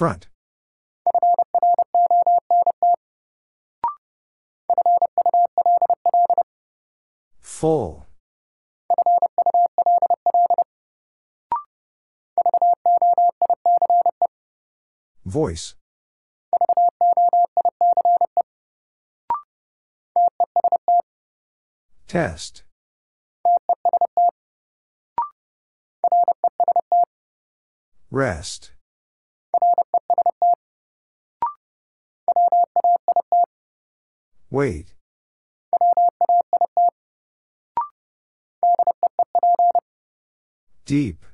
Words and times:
Front. 0.00 0.28
Full. 7.42 8.06
Voice. 15.26 15.74
Test. 22.08 22.62
Rest. 28.10 28.72
Wait. 34.50 34.94
Deep. 40.84 41.24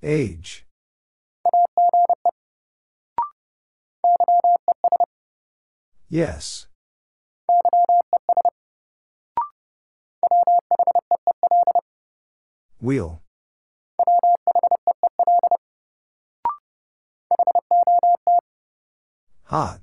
Age. 0.00 0.64
Yes. 6.08 6.68
Wheel. 12.80 13.22
Hot. 19.44 19.80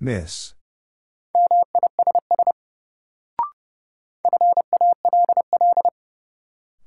Miss. 0.00 0.54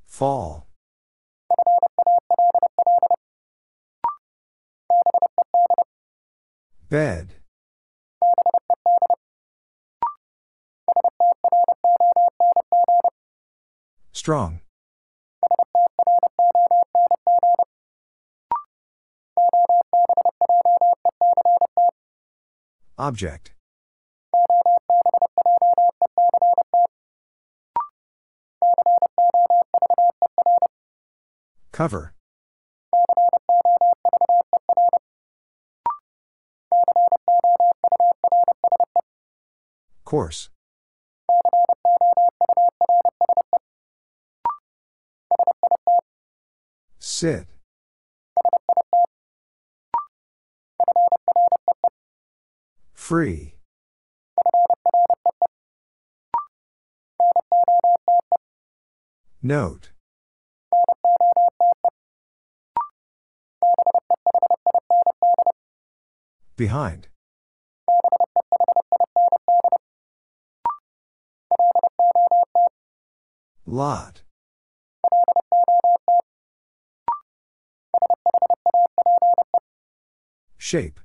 Fall. 0.05 0.67
Bed. 6.89 7.35
Strong. 14.11 14.59
Object. 22.97 23.53
Cover. 31.71 32.13
Course. 40.05 40.49
Sit. 47.21 47.45
Free. 52.95 53.53
Note. 59.43 59.91
Behind. 66.55 67.07
Lot. 73.67 74.23
Shape. 80.57 80.99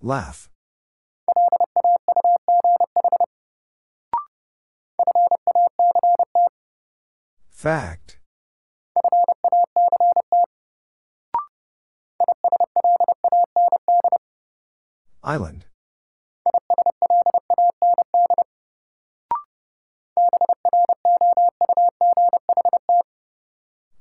Laugh. 0.00 0.48
Fact. 7.50 8.18
Island. 15.22 15.66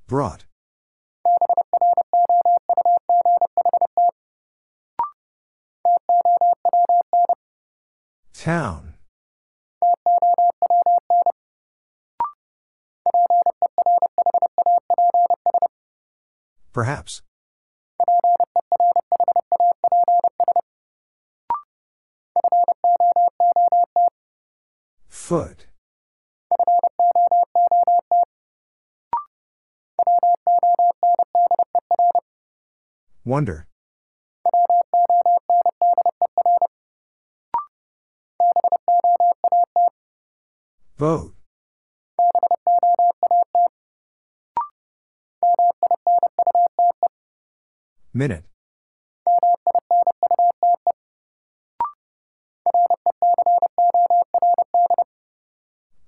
Brought. 0.07 0.45
Town. 8.33 8.93
Perhaps. 16.71 17.23
Foot. 25.07 25.64
Wonder. 33.25 33.65
Vote. 40.99 41.33
Minute. 48.13 48.43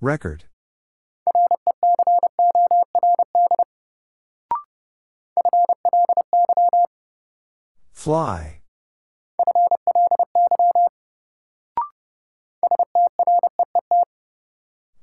Record. 0.00 0.44
Fly. 8.08 8.62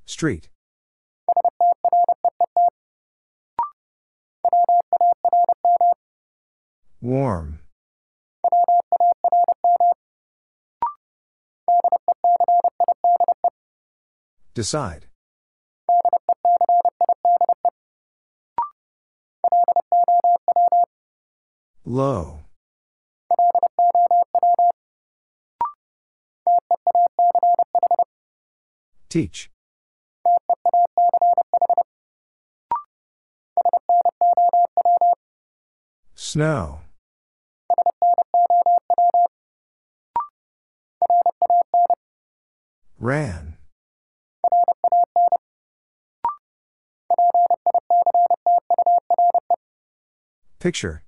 Street. 0.08 0.50
Warm. 7.00 7.60
Decide. 14.56 15.06
Low. 21.86 22.45
Teach. 29.16 29.50
Snow. 36.16 36.82
Ran. 43.00 43.56
Picture. 50.60 51.05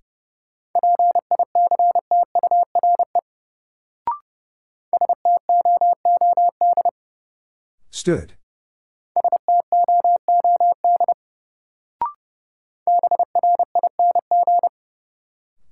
Stood. 8.08 8.36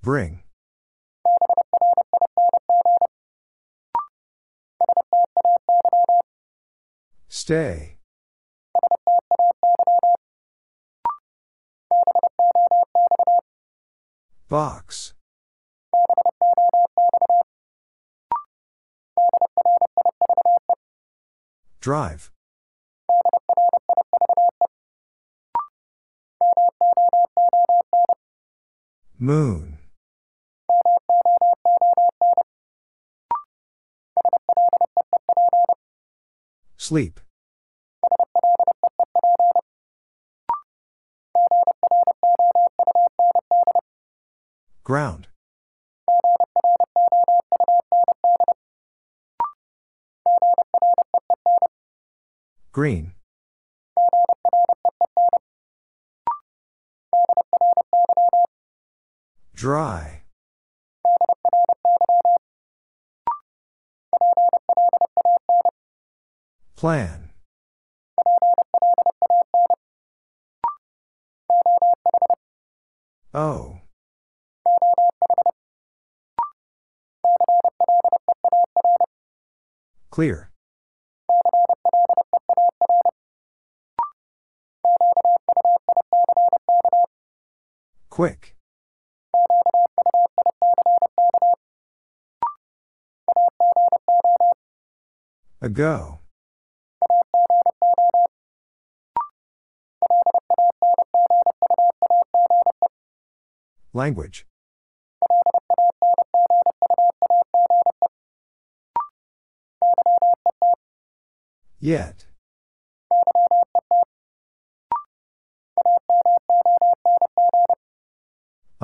Bring. 0.04 0.44
Stay. 7.30 8.00
Box. 14.50 15.14
Drive. 21.86 22.32
Moon. 29.20 29.78
Sleep. 36.76 37.20
Ground. 44.84 45.28
Green. 52.76 53.14
Dry. 59.56 60.24
Plan. 66.76 67.30
Oh. 73.34 73.80
Clear. 80.10 80.52
Quick. 88.16 88.56
Ago. 95.62 96.20
Language. 103.92 104.46
Yet. 111.82 112.28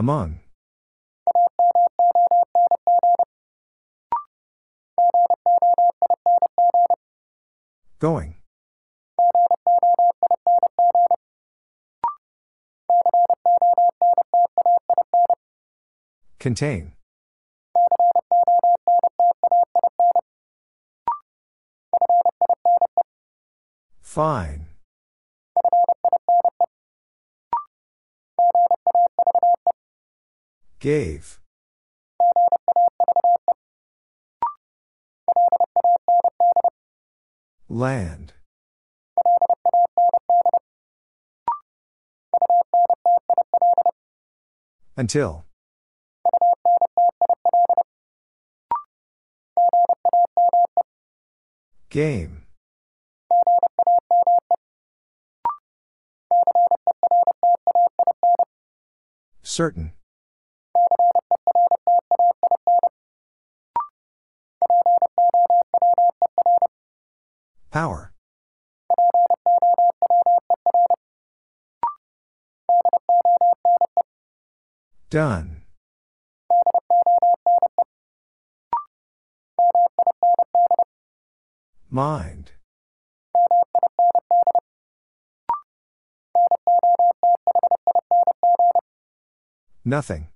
Among. 0.01 0.39
Going. 7.99 8.33
Contain. 16.39 16.93
Fine. 24.01 24.70
Gave. 30.81 31.39
Land. 37.69 38.33
Until. 44.97 45.45
Game. 51.91 52.47
Certain. 59.43 59.93
Power. 67.71 68.11
Done. 75.09 75.63
Mind. 81.89 82.51
Nothing. 89.85 90.27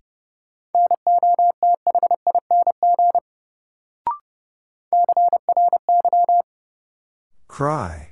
Cry. 7.55 8.09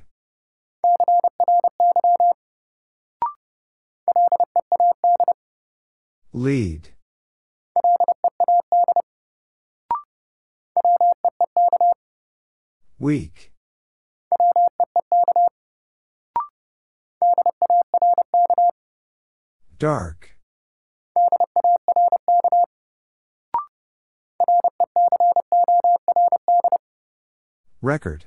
Lead. 6.32 6.88
Weak. 12.98 13.52
Dark. 19.78 20.38
Record. 27.82 28.24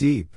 Deep. 0.00 0.34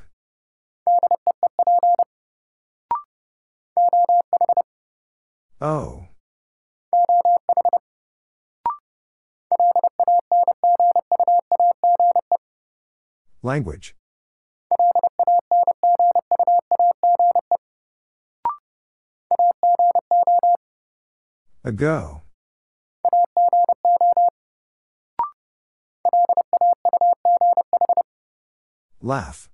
O. 5.62 6.04
Language. 13.42 13.96
Ago. 21.64 22.24
Laugh. 29.02 29.53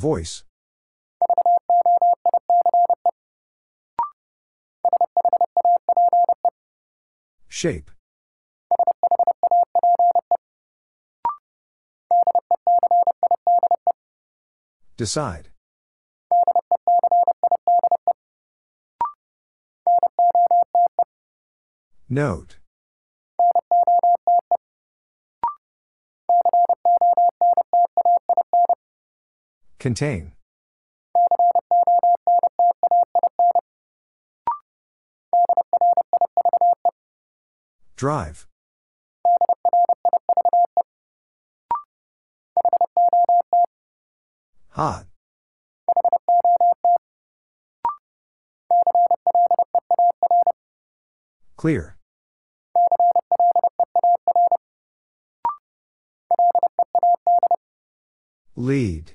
Voice. 0.00 0.44
Shape. 7.48 7.90
Decide. 14.96 15.50
Note. 22.08 22.59
Contain. 29.80 30.32
Drive. 37.96 38.46
Hot. 44.68 45.06
Clear. 51.56 51.96
Lead. 58.56 59.12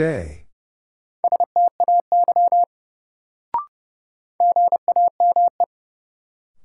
Stay. 0.00 0.46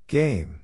Game. 0.08 0.62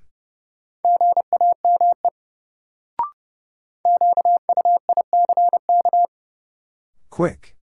Quick. 7.10 7.58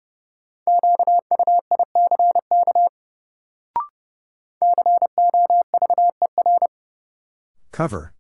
Cover. 7.73 8.15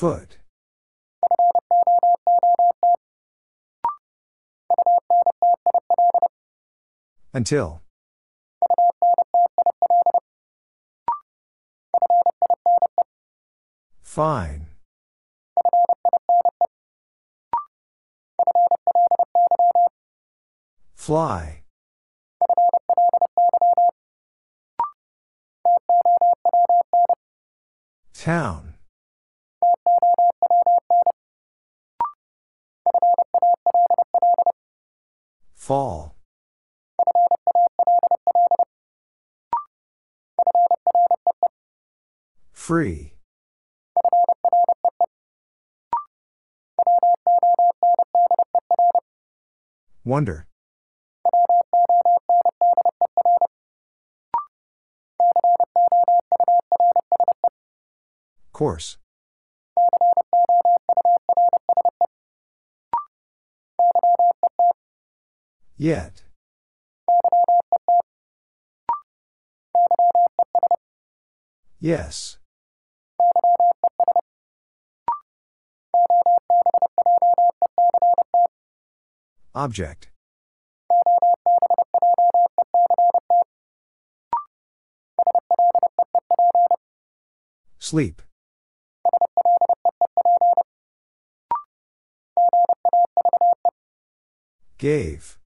Foot. 0.00 0.38
Until. 7.34 7.82
Fine. 14.00 14.68
Fly. 20.94 21.62
Town. 28.14 28.69
Fall. 35.70 36.16
Free. 42.52 43.14
Wonder. 50.04 50.48
Course. 58.52 58.98
Yet. 65.80 66.24
Yes. 71.80 72.36
Object. 79.54 80.10
Sleep. 87.78 88.20
Gave. 94.76 95.39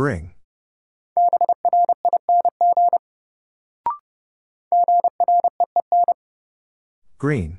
Bring. 0.00 0.32
Green. 7.18 7.58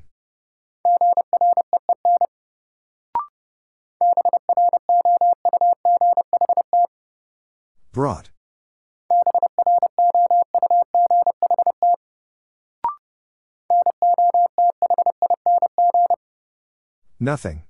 Brought. 7.92 8.30
Nothing. 17.20 17.62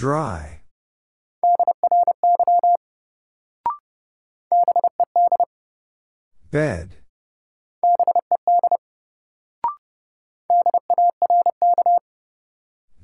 Dry. 0.00 0.62
Bed. 6.50 6.96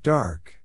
Dark. 0.03 0.63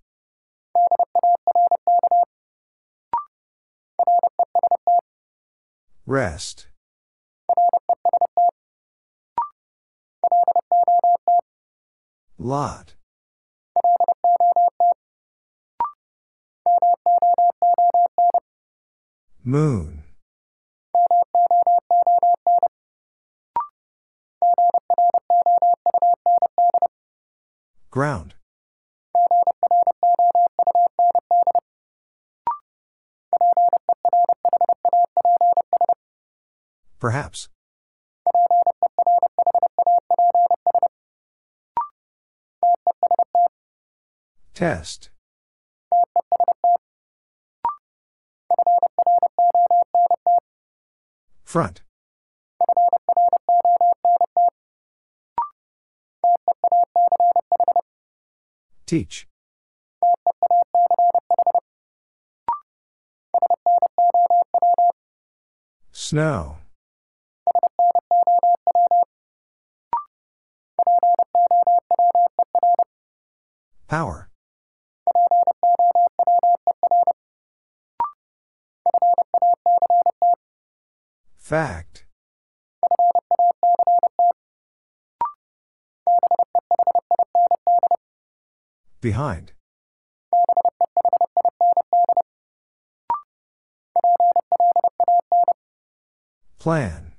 Rest. 6.06 6.68
Lot. 12.38 12.94
Moon. 19.44 20.04
Ground. 27.90 28.36
Perhaps. 37.00 37.50
Test. 44.54 45.11
Front. 51.52 51.82
Teach. 58.86 59.28
Snow. 65.92 66.56
Power. 73.90 74.30
Fact. 81.52 82.06
Behind. 89.02 89.52
Plan. 96.58 97.12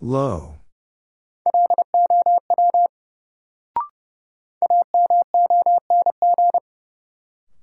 Low. 0.00 0.58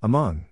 Among. 0.06 0.46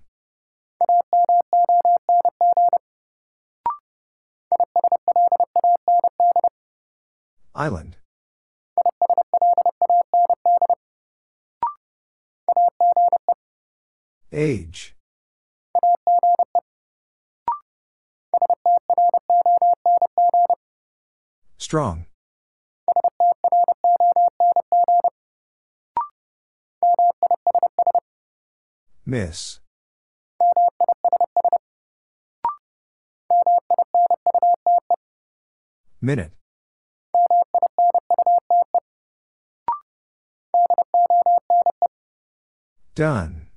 Island. 7.53 7.97
Age. 14.31 14.95
Strong. 21.59 22.07
Miss. 29.05 29.59
Minute. 35.99 36.31
Done. 42.95 43.47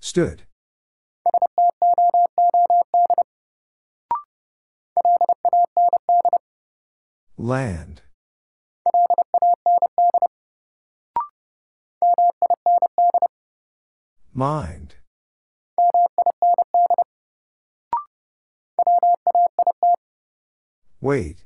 Stood. 0.00 0.42
Land. 7.38 8.01
Mind. 14.34 14.94
Wait. 21.02 21.44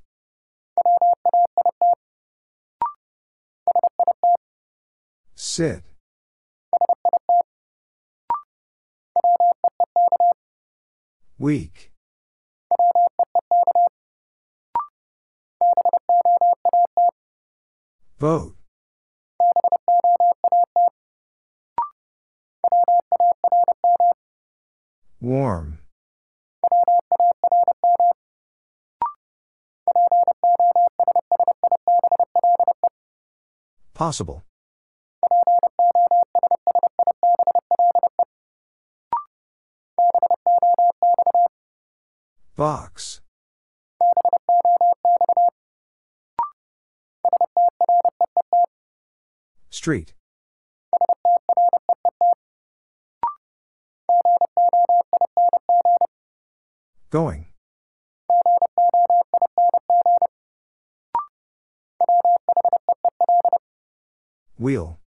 Sit. 5.35 5.83
Weak. 11.39 11.93
Vote. 18.19 18.57
Warm. 25.27 25.81
Possible. 33.93 34.45
Box. 42.55 43.21
Street. 49.71 50.16
Going. 57.17 57.47
Wheel. 64.59 64.99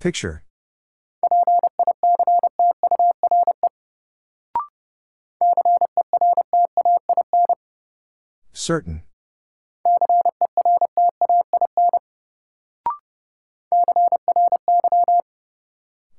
Picture. 0.00 0.42
Certain. 8.52 9.02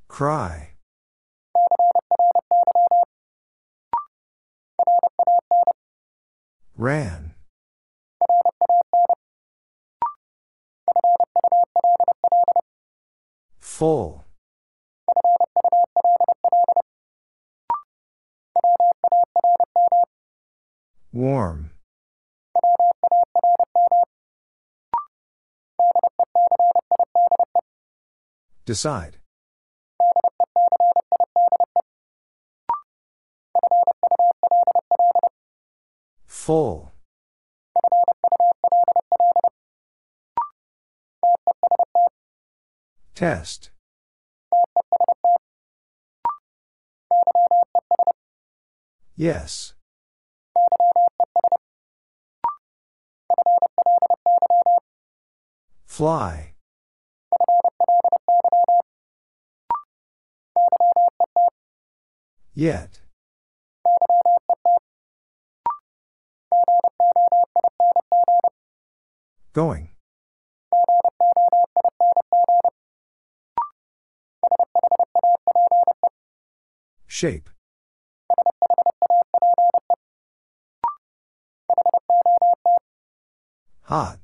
Cry. 0.07 0.71
Ran. 6.77 7.33
Full. 13.59 14.25
Warm. 21.13 21.71
Decide. 28.69 29.17
Full. 36.27 36.91
Test. 43.15 43.71
Yes. 49.15 49.73
Fly. 55.87 56.48
Yet. 62.53 62.99
Going. 69.53 69.89
Shape. 77.07 77.49
Hot. 83.83 84.19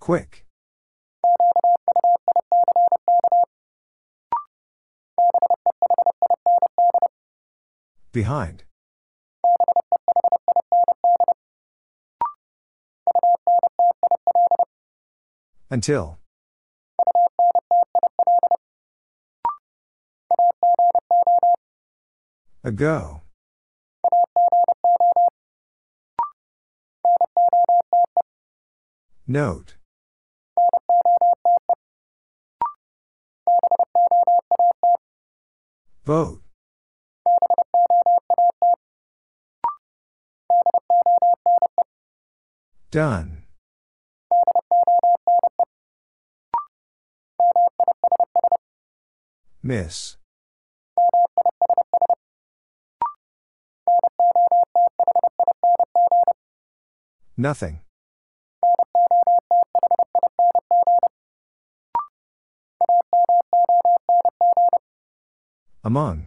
Quick. 0.00 0.46
Behind. 8.10 8.64
Until. 15.70 16.18
Ago. 22.64 23.20
Note. 29.26 29.79
Vote. 36.04 36.42
Done. 42.90 43.44
Miss. 49.62 50.16
Nothing. 57.36 57.80
Among. 65.82 66.26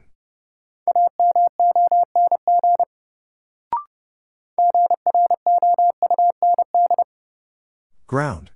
Ground. 8.07 8.49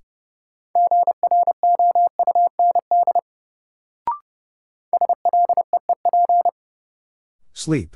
Sleep. 7.54 7.96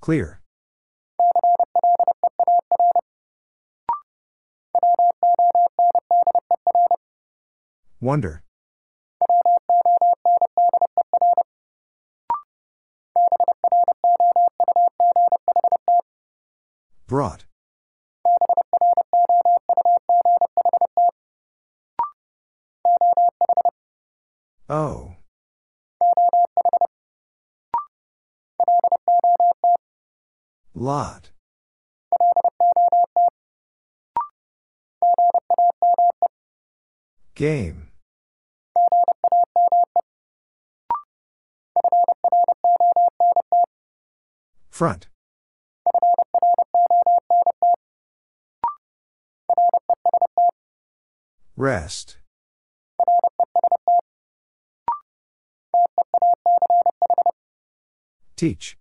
Clear. 0.00 0.39
Wonder. 8.00 8.42
Brought. 17.06 17.44
Oh. 24.68 25.16
Lot. 30.74 31.30
Game. 37.34 37.79
Front. 44.80 45.08
Rest. 51.54 52.16
Teach. 58.36 58.78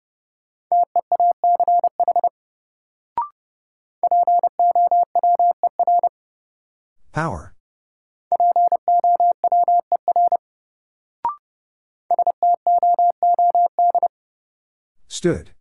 Power. 7.11 7.53
Stood. 15.09 15.51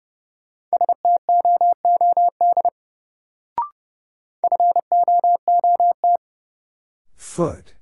Foot. 7.39 7.75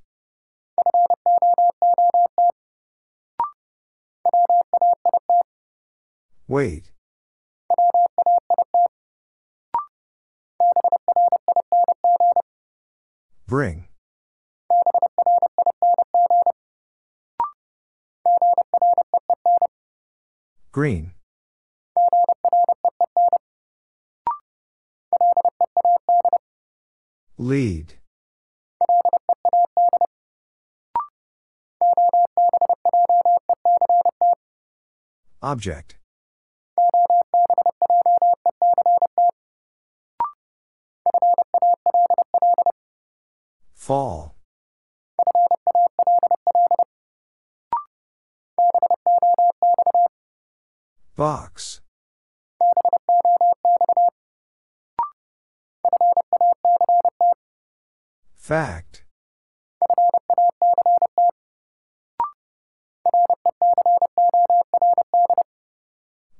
Wait. 6.47 6.91
Object. 35.57 35.95
Fall. 43.73 44.35
Box. 51.15 51.81
Fact. 58.35 59.06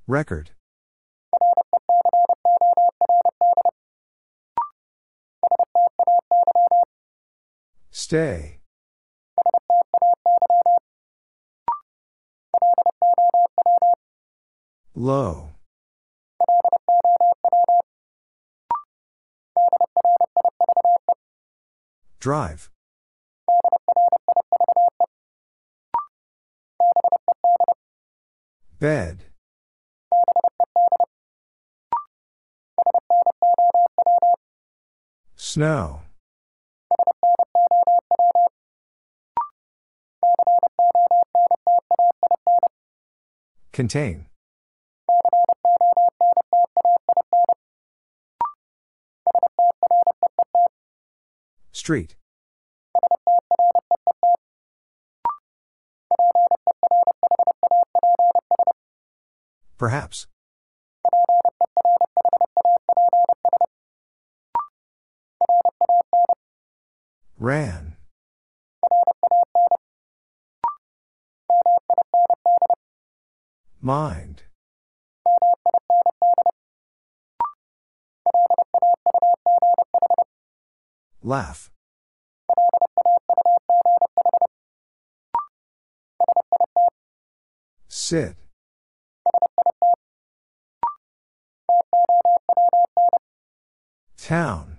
Record. 0.08 0.52
Stay. 7.92 8.60
Low. 14.96 15.50
Drive. 22.22 22.70
Bed. 28.80 29.27
Snow. 35.58 36.02
Contain. 43.72 44.28
Street. 51.72 52.16
Perhaps. 59.80 60.28
Ran. 67.40 67.96
Mind. 73.80 74.42
Laugh. 81.22 81.70
Sit. 87.88 88.36
Town. 94.18 94.77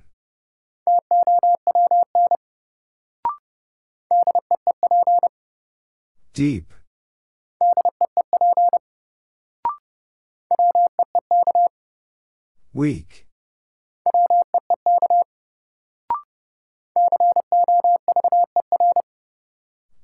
Deep. 6.32 6.72
Weak. 12.72 13.26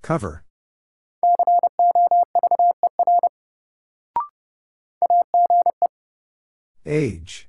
Cover. 0.02 0.44
Age. 6.84 7.48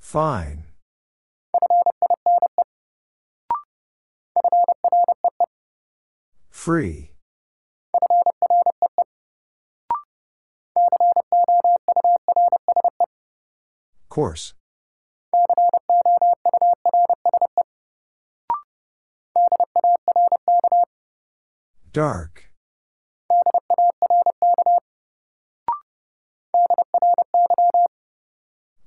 Fine. 0.00 0.67
Free. 6.58 7.12
Course. 14.08 14.54
Dark. 21.92 22.50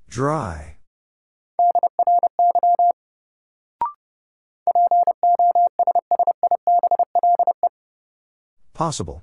Dry. 0.10 0.71
Possible. 8.81 9.21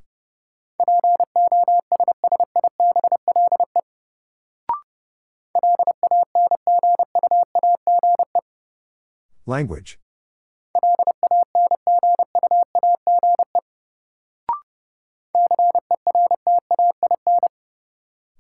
Language. 9.46 9.98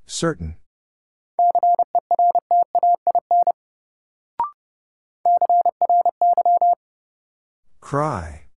Certain. 0.06 0.54
Cry. 7.80 8.47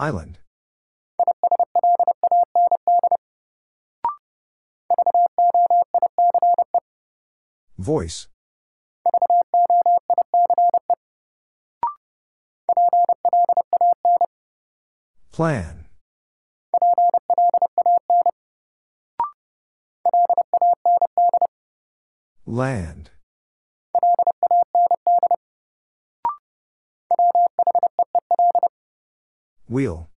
Island. 0.00 0.38
Voice. 7.76 8.28
Plan. 15.32 15.84
Land. 22.46 23.10
Wheel. 29.70 30.10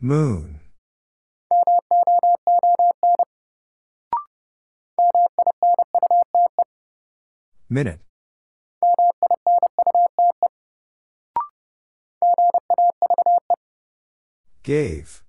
Moon. 0.00 0.58
Minute. 7.70 8.00
Gave. 14.64 15.23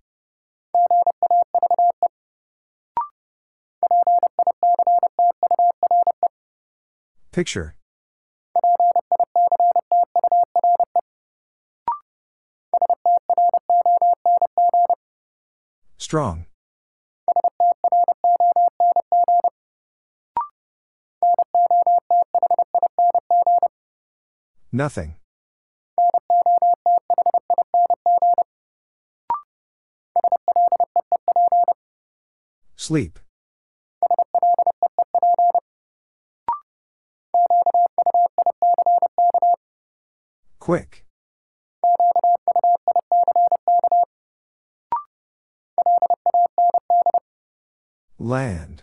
Picture. 7.35 7.75
Strong. 15.97 16.45
Nothing. 24.71 25.15
Sleep. 32.77 33.19
Quick. 40.65 41.05
Land. 48.17 48.81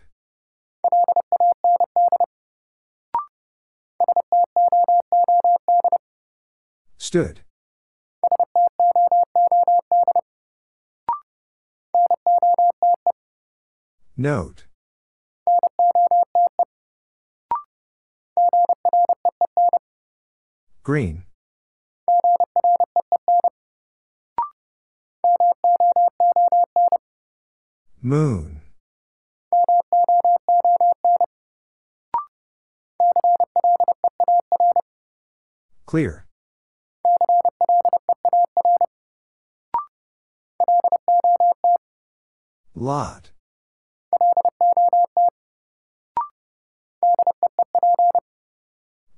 Stood. 6.98 7.40
Note. 14.16 14.66
Green. 20.84 21.24
Moon. 28.04 28.60
Clear. 35.86 36.26
Lot. 42.74 43.30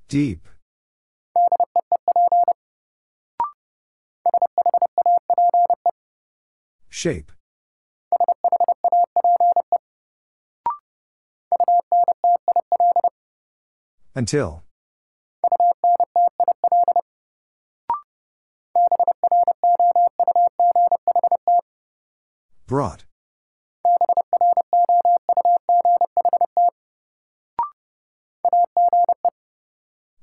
Deep. 0.07 0.47
Shape. 6.89 7.31
Until. 14.17 14.63
Brought. 22.65 23.03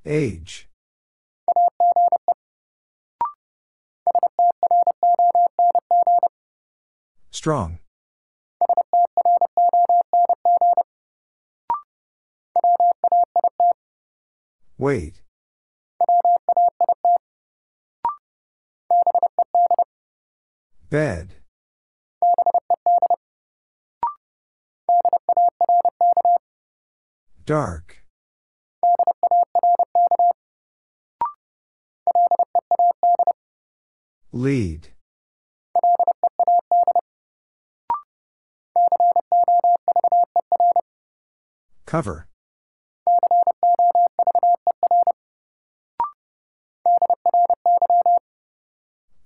Age. 0.07 0.69
Strong. 7.31 7.79
Wait. 14.83 15.23
Bed. 20.91 21.37
Dark. 27.47 28.03
Lead. 34.33 34.89
Cover. 41.87 42.27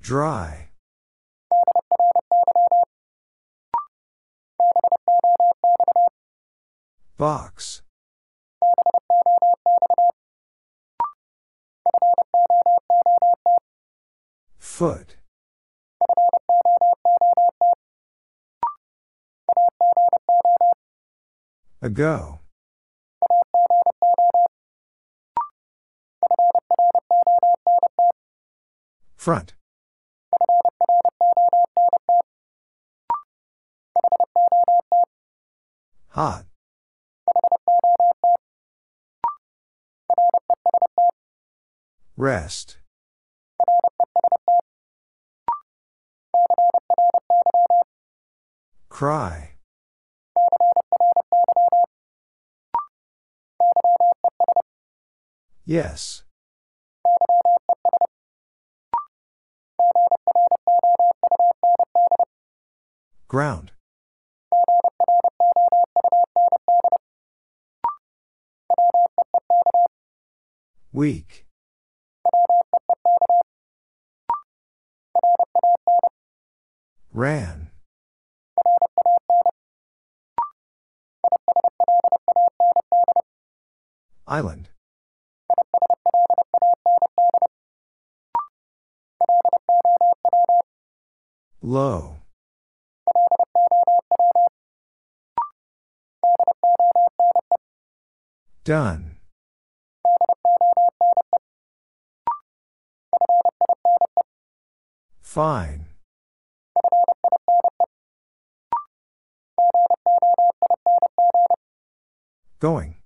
Dry. 0.01 0.69
Box. 7.19 7.83
Foot. 14.59 15.17
Ago. 21.83 22.41
Front. 29.27 29.55
Hot. 36.11 36.45
Rest. 42.17 42.79
Cry. 48.89 49.55
Yes. 55.65 56.26
Ground. 63.29 63.73
Weak. 70.93 71.45
Ran. 77.13 77.71
Island. 84.29 84.69
Low. 91.61 92.19
Done. 98.67 99.19
Fine. 105.23 105.87
Going. 112.59 112.97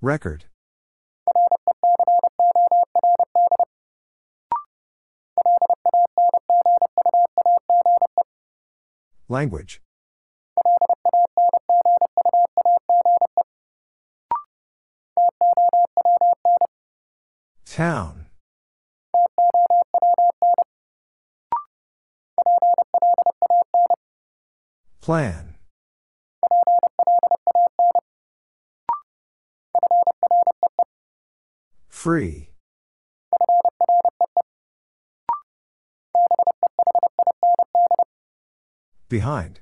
Record. 0.00 0.46
Language. 9.36 9.82
Town. 17.66 18.28
Plan. 25.02 25.56
Free. 31.90 32.55
Behind. 39.08 39.60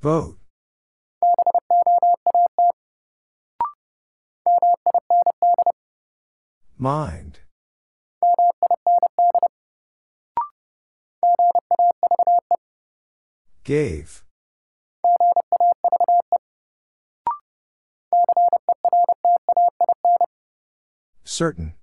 Vote. 0.00 0.38
Mind. 6.78 7.40
Gave. 13.64 14.22
Certain. 21.24 21.74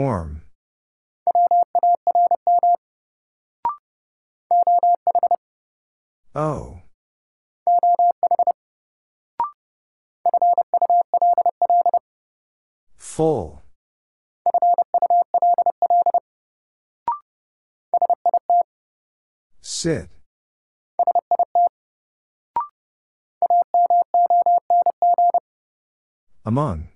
Warm. 0.00 0.40
Oh. 6.34 6.80
Full. 12.96 13.60
Sit. 19.60 20.08
Among. 26.46 26.88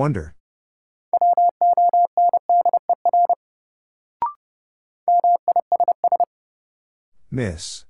Wonder. 0.00 0.34
Miss. 7.30 7.84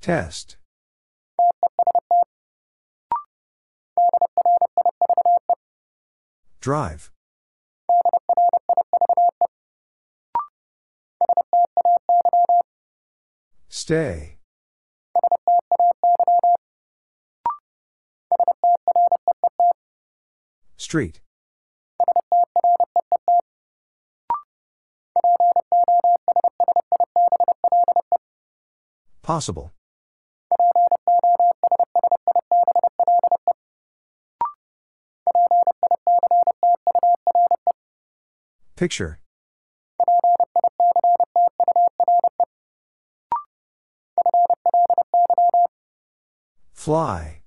Test. 0.00 0.56
Drive. 6.60 7.10
Stay. 13.68 14.38
Street. 20.94 21.20
Possible. 29.22 29.72
Picture. 38.76 39.18
Fly. 46.72 47.43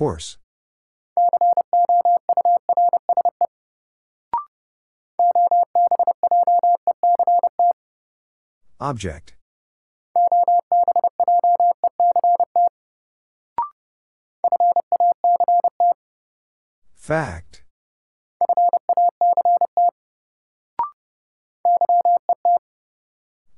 Course. 0.00 0.38
Object. 8.80 9.34
Fact. 16.94 17.62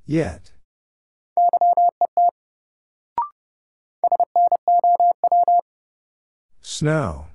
Yet. 0.05 0.52
Snow. 6.83 7.27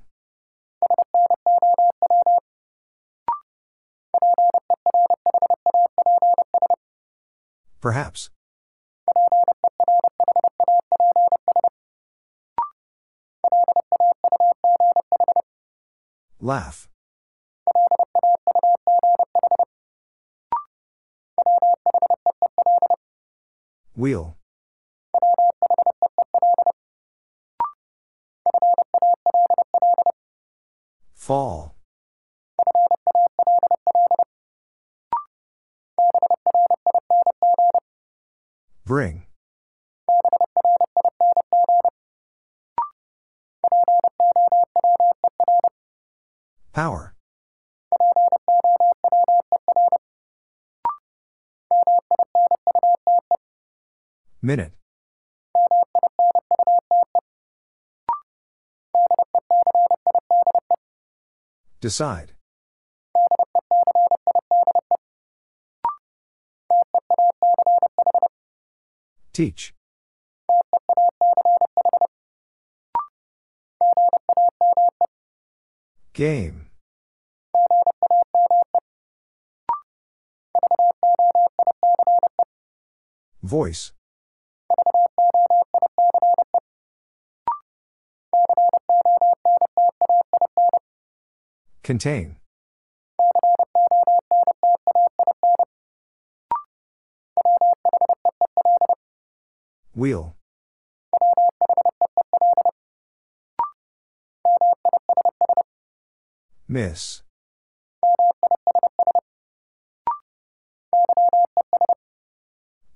Perhaps. 7.81 8.29
Laugh. 16.39 16.87
Wheel. 23.95 24.38
Decide. 61.89 62.33
Teach. 69.33 69.73
Game. 76.13 76.67
Voice. 83.41 83.93
Contain. 91.89 92.35
Wheel. 99.95 100.35
Miss. 106.67 107.23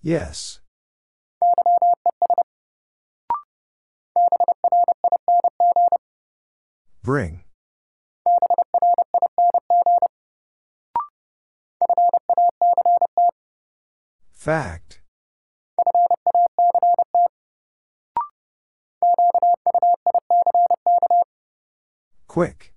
Yes. 0.03 0.59
Bring. 7.01 7.42
Fact. 14.43 14.99
Quick. 22.27 22.73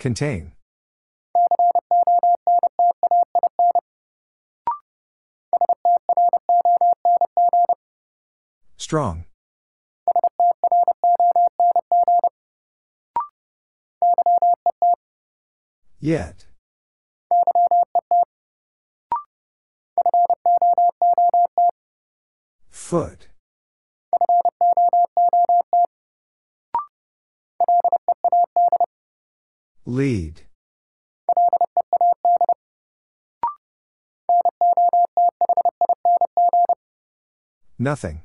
Contain. 0.00 0.50
Strong. 8.76 9.26
Yet. 16.06 16.46
Foot. 22.70 23.26
Lead. 29.84 30.42
Nothing. 37.80 38.22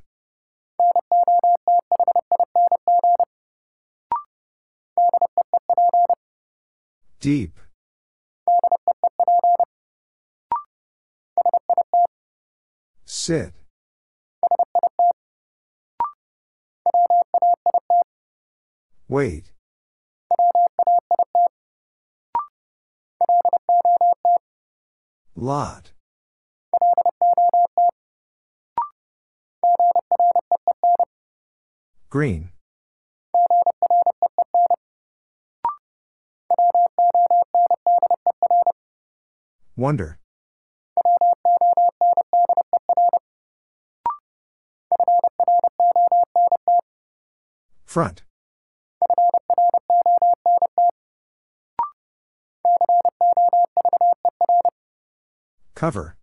Deep. 7.20 7.58
Sit. 13.32 13.54
Wait. 19.08 19.54
Lot. 25.34 25.94
Green. 32.10 32.50
Wonder. 39.78 40.21
Front. 47.92 48.24
Cover. 55.76 56.16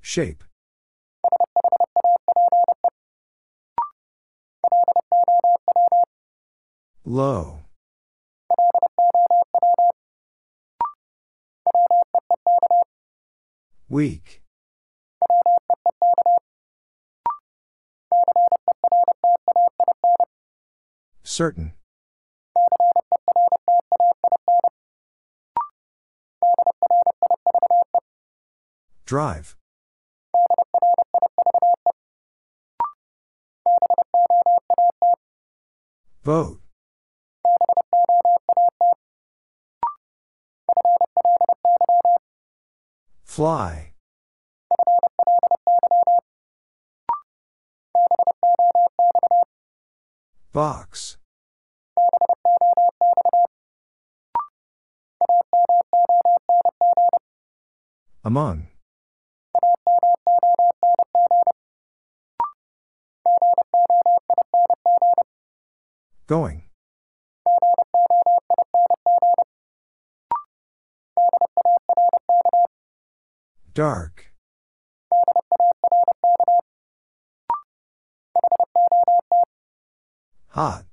Shape. 0.00 0.44
Low. 7.04 7.62
Weak. 13.88 14.43
Certain. 21.34 21.72
Drive. 29.04 29.56
Vote. 36.22 36.60
Fly. 43.24 43.94
Box. 50.52 51.16
Among. 58.26 58.68
Going. 66.26 66.62
Dark. 73.74 74.32
Hot. 80.48 80.84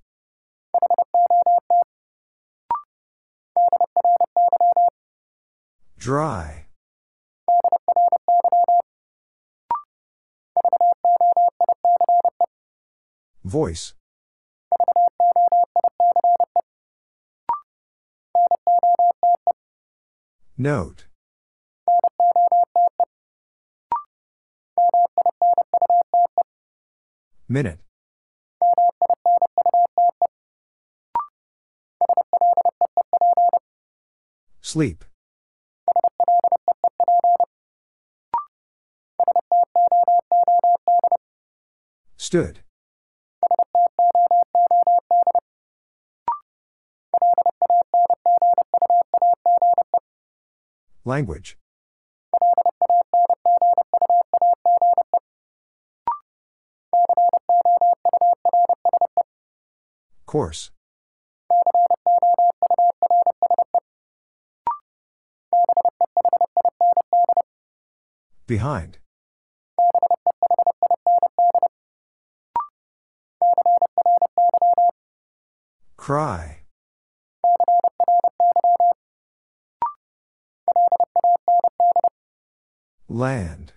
Dry. 5.97 6.65
Voice. 13.44 13.94
Note. 20.58 21.06
Minute. 27.50 27.80
Sleep. 34.62 35.04
Stood. 42.18 42.60
Language. 51.12 51.57
Course. 60.26 60.72
Behind. 68.47 68.99
Cry. 75.97 76.61
Land. 83.22 83.74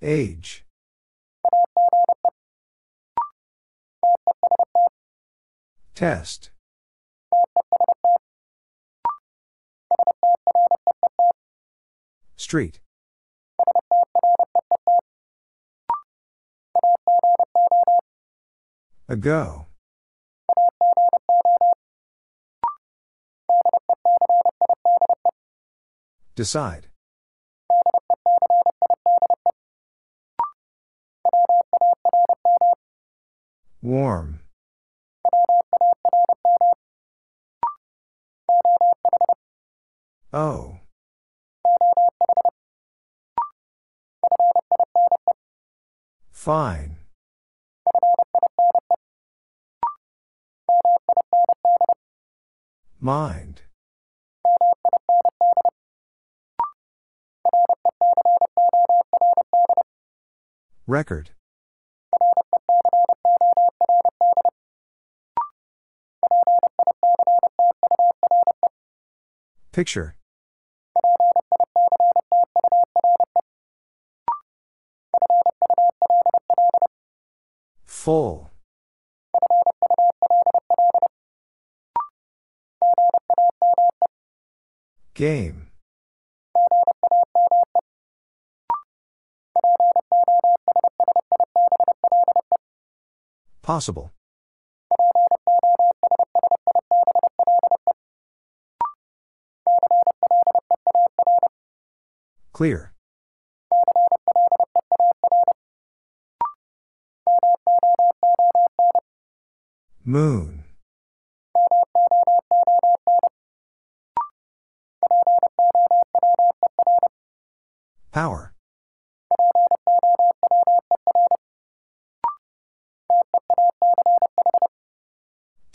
Age. 0.00 0.64
Test. 5.96 6.50
Street. 12.36 12.78
Ago. 19.08 19.65
Decide. 26.36 26.88
Warm. 33.80 34.40
Oh. 40.34 40.80
Fine. 46.30 46.96
Mind. 53.00 53.62
Record. 60.96 61.28
Picture. 69.72 70.16
Full. 77.84 78.50
Game. 85.12 85.65
Possible. 93.66 94.12
Clear. 102.52 102.92
Moon. 110.04 110.65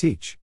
Teach. 0.01 0.39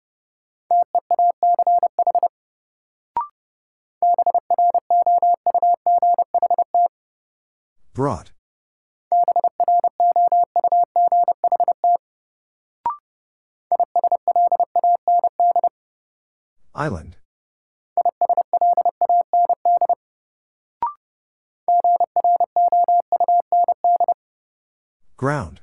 Brought. 7.93 8.31
Island. 16.73 17.17
Ground. 25.17 25.63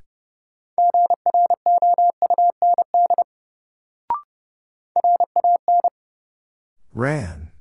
Ran. 6.95 7.51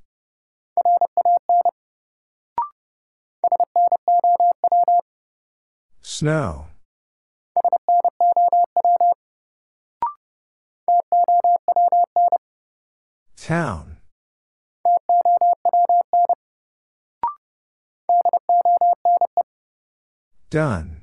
Snow. 6.02 6.66
Town. 13.36 13.96
Done. 20.48 20.93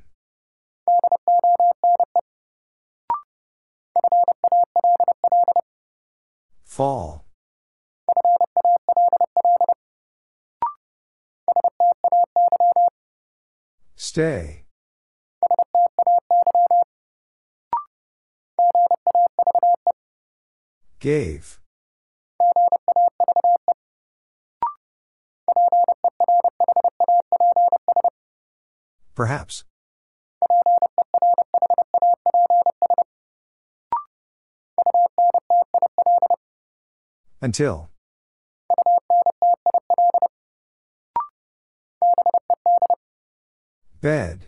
Stay. 14.12 14.66
Gave. 21.00 21.62
Perhaps. 29.16 29.64
Until. 37.42 37.91
Bed. 44.02 44.48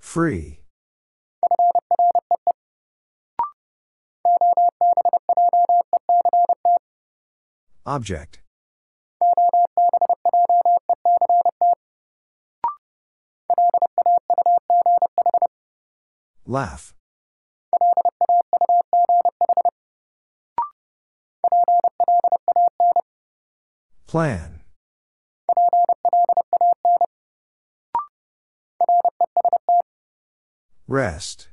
Free. 0.00 0.60
Object. 7.86 8.40
Laugh. 16.44 16.95
Plan. 24.16 24.62
Rest. 30.88 31.48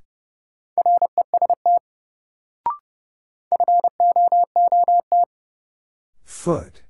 Foot. 6.23 6.83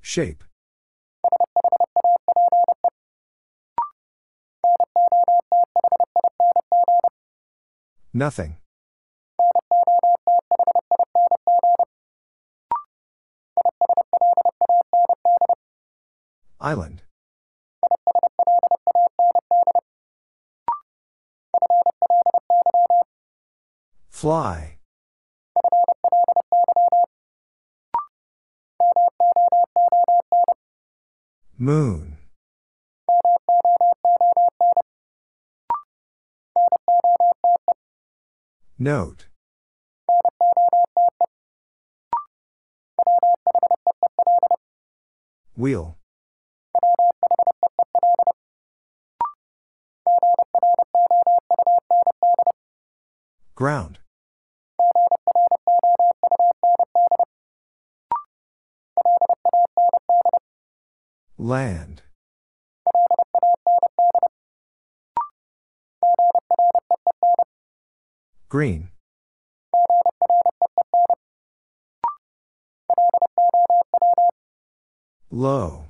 Shape. 0.00 0.44
Nothing. 8.14 8.58
Island. 16.66 17.02
Fly. 24.08 24.78
Moon. 31.56 32.16
Note. 38.76 39.26
Wheel. 45.56 45.95
Ground. 53.56 54.00
Land. 61.38 62.02
Green. 68.50 68.90
Low. 75.30 75.85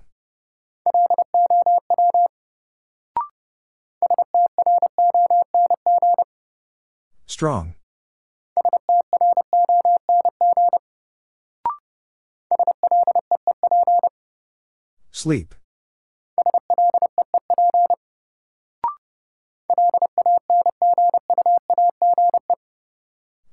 Strong. 7.37 7.75
Sleep. 15.11 15.55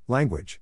Language. 0.08 0.62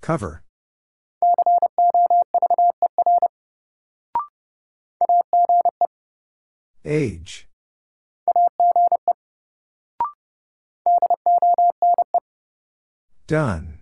Cover. 0.00 0.44
Age. 6.88 7.46
Done. 13.26 13.80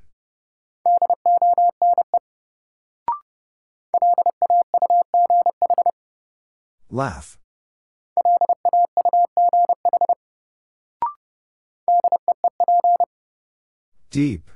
Laugh. 6.90 7.38
Deep. 14.10 14.50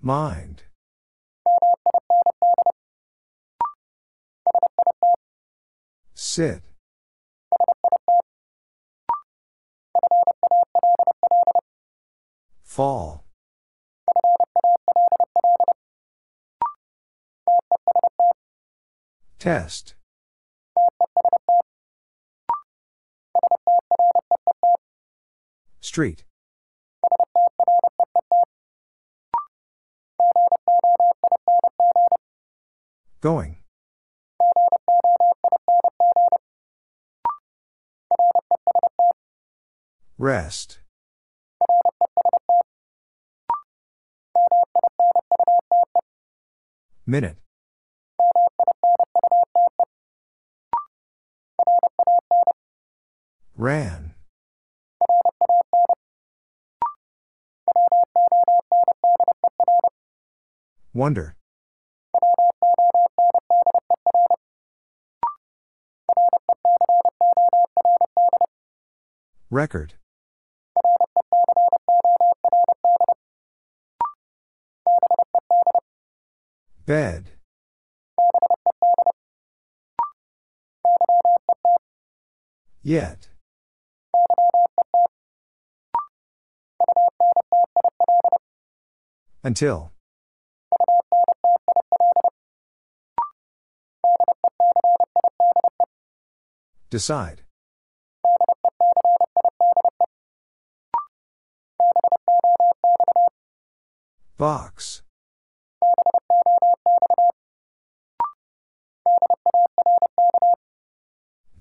Mind. 0.00 0.47
Sit. 6.38 6.62
Fall. 12.62 13.24
Test. 19.40 19.96
Street. 25.80 26.22
Going. 33.20 33.57
Rest. 40.18 40.80
Minute. 47.06 47.36
Ran. 53.56 54.14
Wonder. 60.92 61.36
Record. 69.50 69.94
Bed. 76.88 77.32
Yet. 82.82 83.28
Until. 89.44 89.92
Decide. 96.88 97.42
Box. 104.38 105.02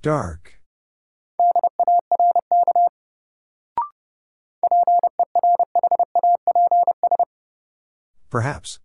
Dark. 0.08 0.62
Perhaps. 8.30 8.80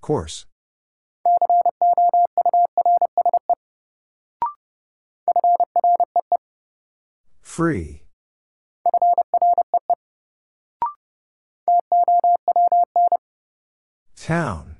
Course. 0.00 0.46
Free. 7.42 8.01
Town. 14.32 14.76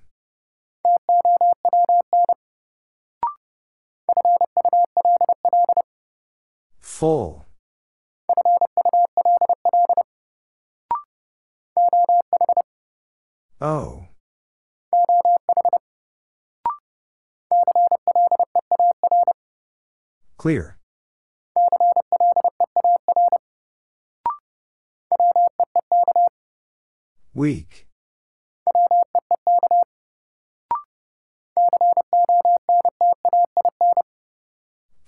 Full. 6.81 7.45
Oh. 13.61 14.07
Clear. 20.39 20.79
Weak. 27.35 27.87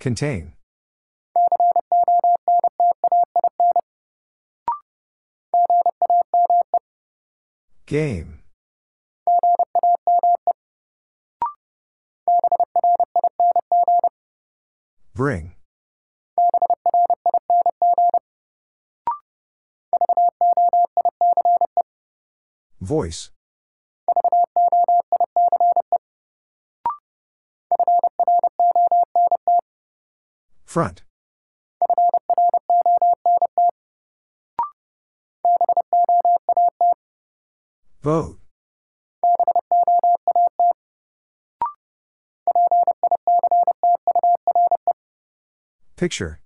Contain. 0.05 0.53
Game. 7.87 8.43
Bring. 15.15 15.55
Voice. 22.79 23.31
Front. 30.75 31.03
Vote. 38.01 38.39
Picture. 45.95 46.41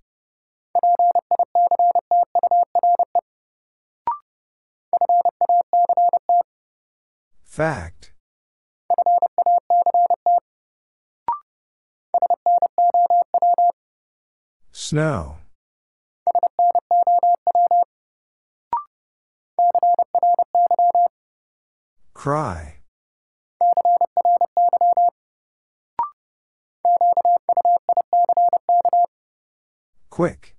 Fact. 7.42 8.12
Snow. 14.90 15.36
Cry. 22.12 22.80
Quick. 30.10 30.56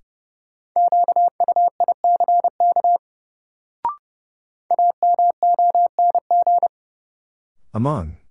Among. 7.74 8.21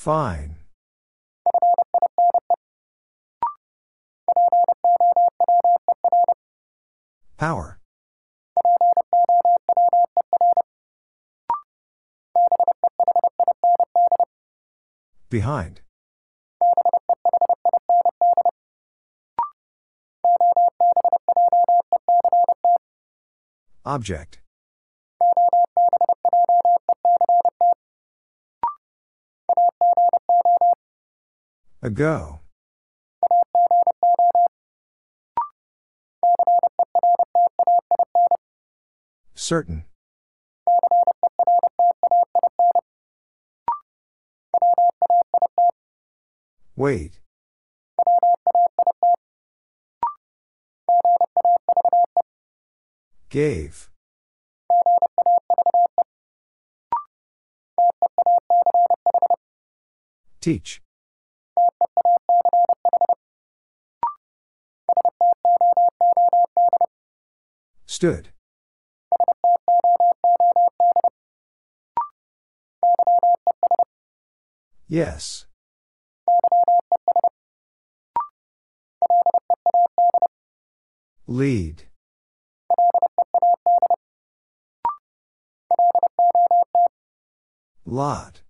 Fine. 0.00 0.56
Power. 7.36 7.78
Behind. 15.28 15.82
Object. 23.84 24.39
Ago. 31.82 32.40
Certain. 39.34 39.84
Wait. 46.76 47.18
Gave. 53.30 53.88
Teach. 60.42 60.82
Stood. 68.00 68.30
Yes. 74.88 75.44
Lead. 81.26 81.82
Lot. 87.84 88.40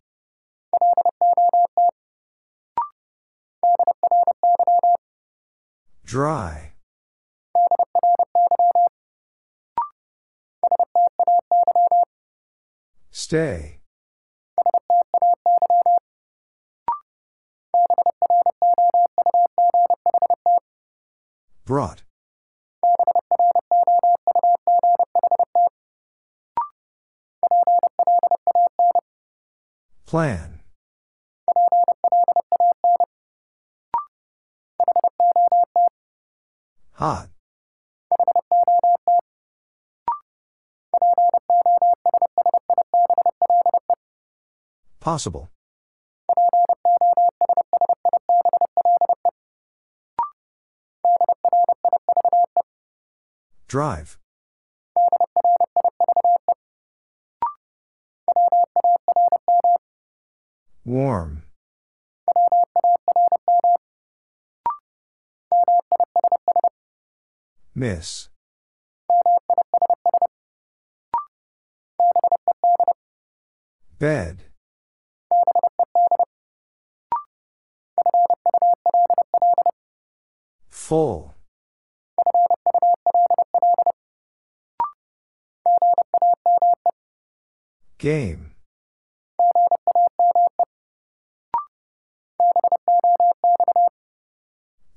Dry. 6.05 6.69
Stay. 13.30 13.78
Brought. 21.64 22.02
Plan. 30.06 30.62
Hot. 36.94 37.28
Possible. 45.01 45.48
Drive. 53.66 54.18
Warm. 60.84 61.44
Miss. 67.74 68.28
Bed. 73.98 74.49
Full. 80.91 81.32
Game. 87.99 88.55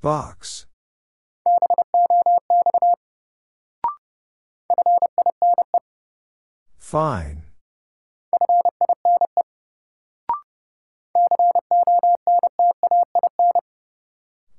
Box. 0.02 0.66
Fine. 6.76 7.44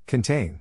Contain. 0.06 0.60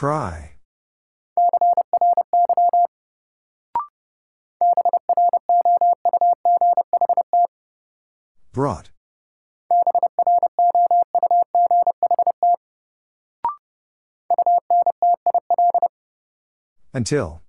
Cry. 0.00 0.52
Brought. 8.54 8.88
Until. 16.94 17.42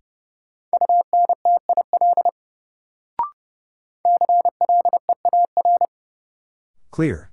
Clear. 6.92 7.31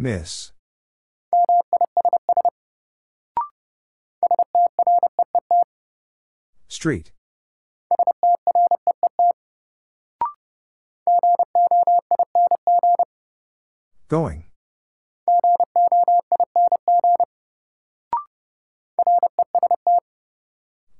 Miss. 0.00 0.52
Street. 6.68 7.10
Going. 14.08 14.44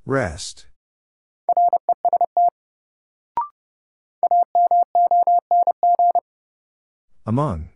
Rest. 0.05 0.66
Among. 7.24 7.68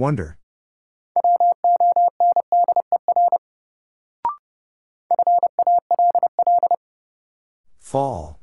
Wonder. 0.00 0.38
Fall. 7.78 8.40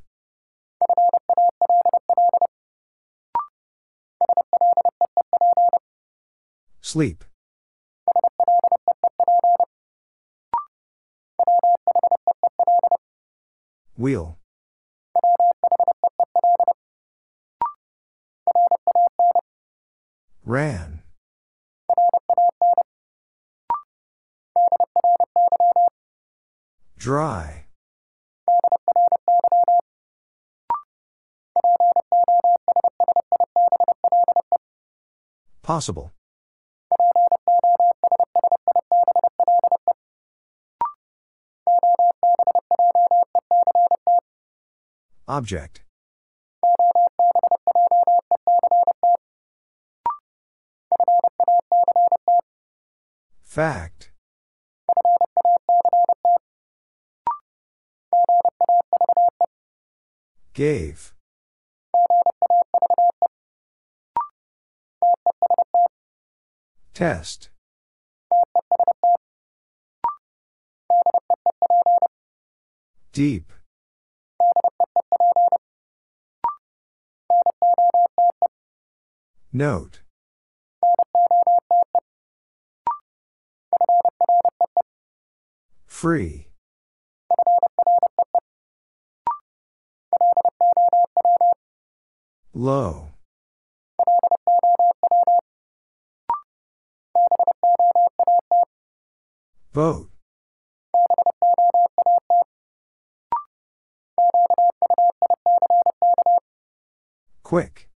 Sleep. 6.80 7.24
Wheel. 13.96 14.38
Ran. 20.46 20.97
Dry. 26.98 27.66
Possible. 35.62 36.12
Object. 45.28 45.82
Fact. 53.44 54.07
Gave. 60.58 61.14
Test. 66.94 67.50
Deep. 73.12 73.52
Note. 79.52 80.00
Free. 85.86 86.48
Low. 92.60 93.10
Vote. 99.72 100.10
Quick. 107.44 107.88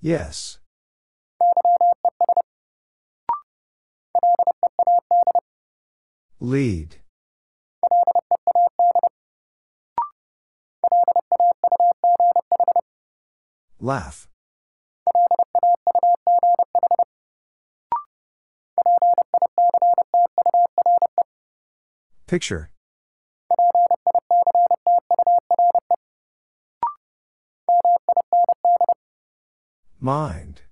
Yes. 0.00 0.58
Lead. 6.40 7.01
Laugh. 13.82 14.28
Picture. 22.28 22.70
Mind. 29.98 30.62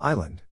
Island. 0.00 0.43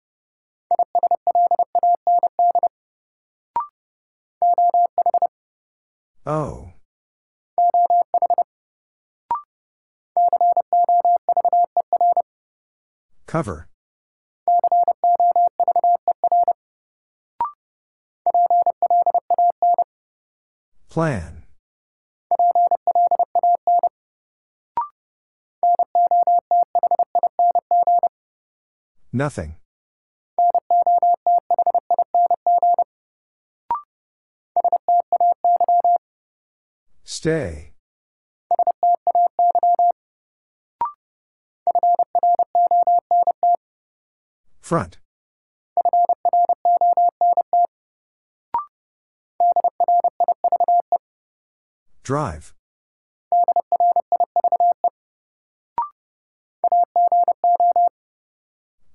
Cover. 13.32 13.66
Plan. 20.90 21.44
Nothing. 29.14 29.56
Stay. 37.04 37.71
Front. 44.72 44.96
Drive. 52.02 52.54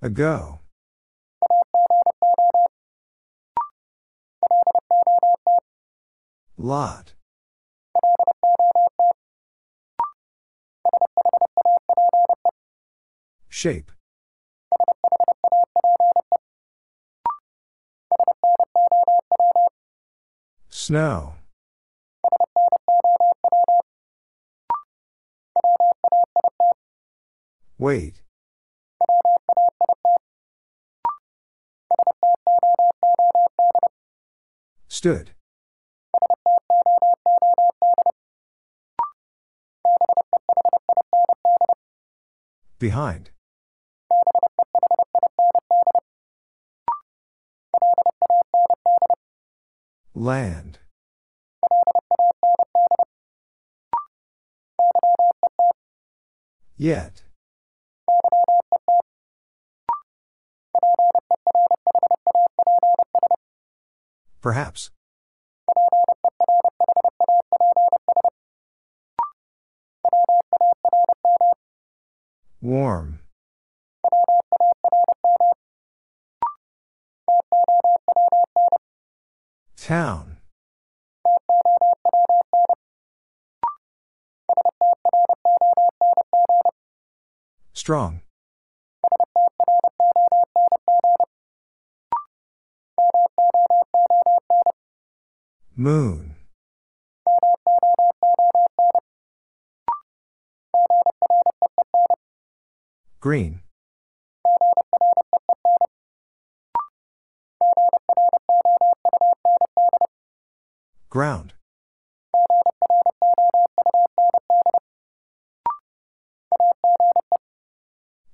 Ago. 0.01 0.61
Lot. 6.57 7.13
Shape. 13.47 13.91
Snow. 20.87 21.33
Wait. 27.77 28.21
Stood. 34.87 35.31
Behind. 42.79 43.31
Land. 50.17 50.79
Yet. 56.75 57.21
Perhaps. 64.41 64.89
Warm. 72.59 73.06
Strong. 87.87 88.19
Moon. 95.77 96.35
Green. 103.21 103.61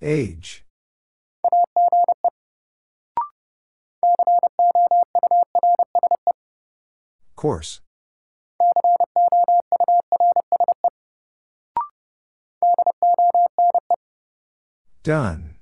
Age. 0.04 0.66
Course. 7.38 7.80
Done. 15.04 15.56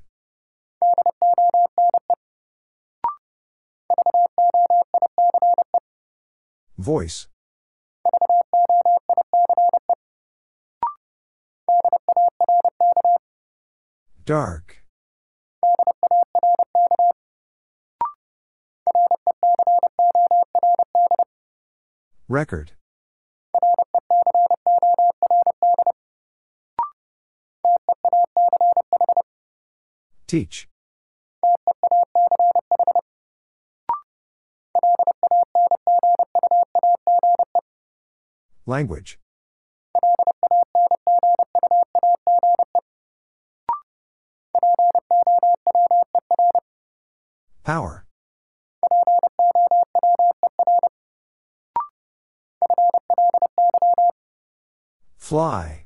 Voice. 6.79 7.27
Dark. 14.31 14.81
Record. 22.29 22.71
Teach. 30.27 30.69
Language. 38.65 39.19
Power. 47.63 48.05
Fly. 55.17 55.85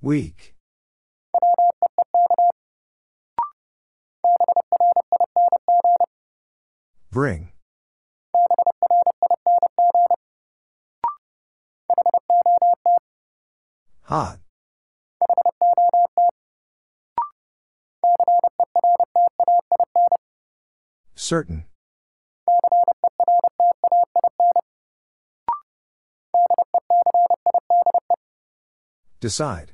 Weak. 0.00 0.54
Bring. 7.12 7.52
Hot. 14.04 14.41
Certain. 21.32 21.64
Decide. 29.18 29.72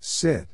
Sit. 0.00 0.48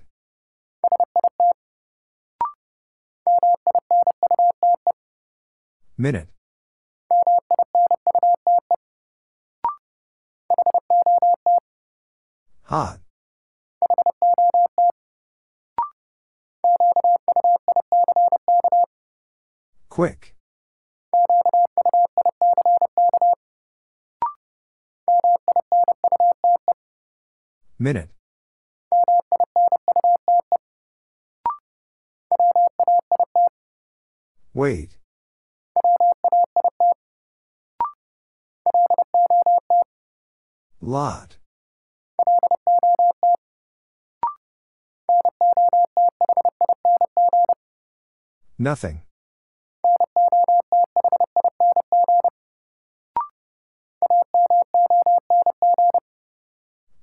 Minute. 5.96 6.28
Hot. 12.64 13.01
Quick. 19.91 20.36
Minute. 27.77 28.10
Wait. 34.55 34.97
Lot. 40.81 41.39
Nothing. 48.56 49.02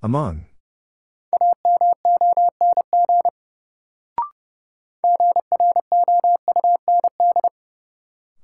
Among. 0.07 0.45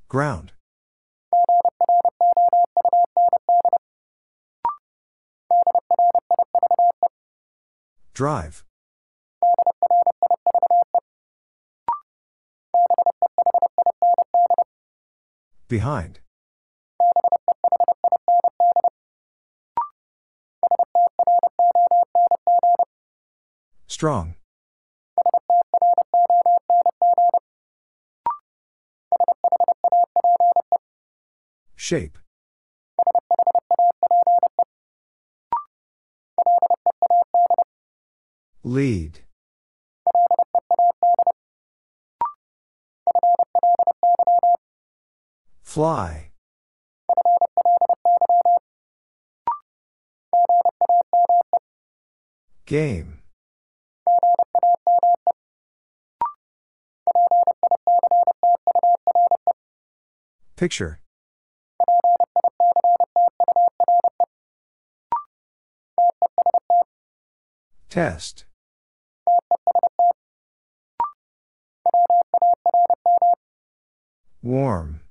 Ground. 0.10 0.52
Drive. 8.14 8.66
Behind. 15.70 16.23
Strong. 23.94 24.34
Shape. 31.76 32.18
Lead. 38.64 39.20
Fly. 45.62 46.32
Game. 52.66 53.23
Picture. 60.64 61.02
Test. 67.90 68.46
Warm. 74.42 75.02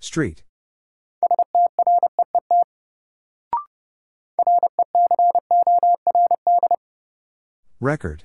Street. 0.00 0.42
Record. 7.80 8.24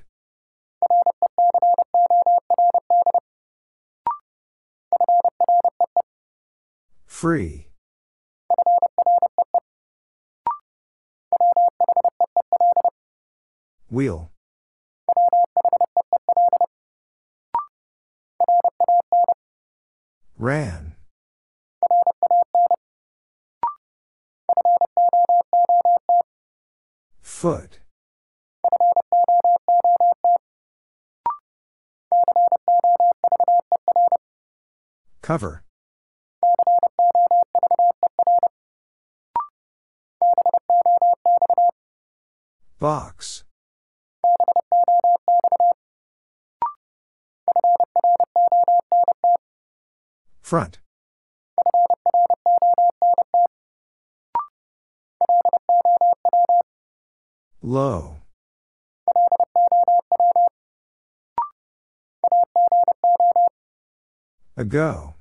Free. 7.14 7.68
Wheel. 13.88 14.32
Ran. 20.36 20.96
Foot. 27.22 27.78
Cover. 35.22 35.63
Box. 42.84 43.44
Front. 50.42 50.80
Low. 57.62 58.16
Ago. 64.58 65.14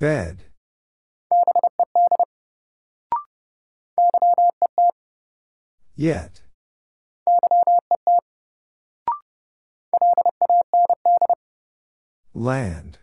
Bed. 0.00 0.45
Yet. 5.98 6.42
Land. 12.34 12.98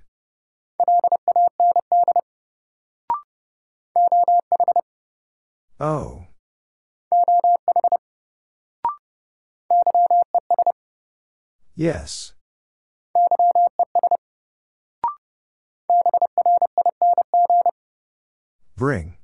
Oh. 5.79 6.27
Yes. 11.75 12.33
Bring. 18.77 19.17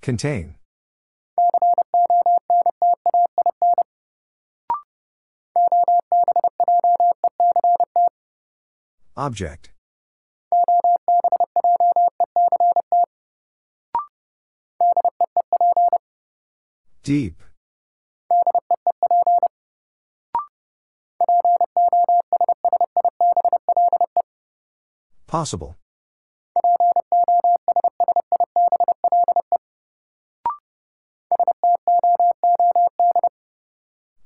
Contain. 0.00 0.54
Object. 9.16 9.70
Deep. 17.02 17.42
Possible. 25.26 25.76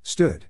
Stood. 0.02 0.46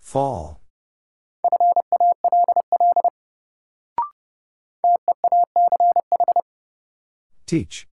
Fall. 0.00 0.60
Teach. 7.46 7.86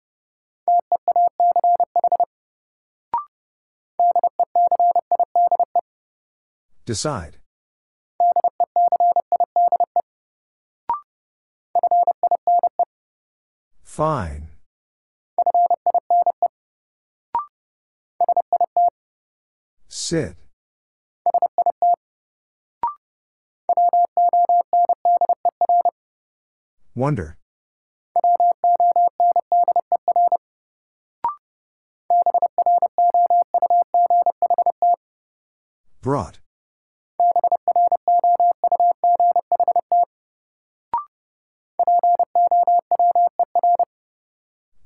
Decide. 6.85 7.40
Fine. 14.01 14.47
Sit. 19.89 20.35
Wonder. 26.95 27.37
Brought. 36.01 36.40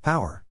Power. 0.05 0.43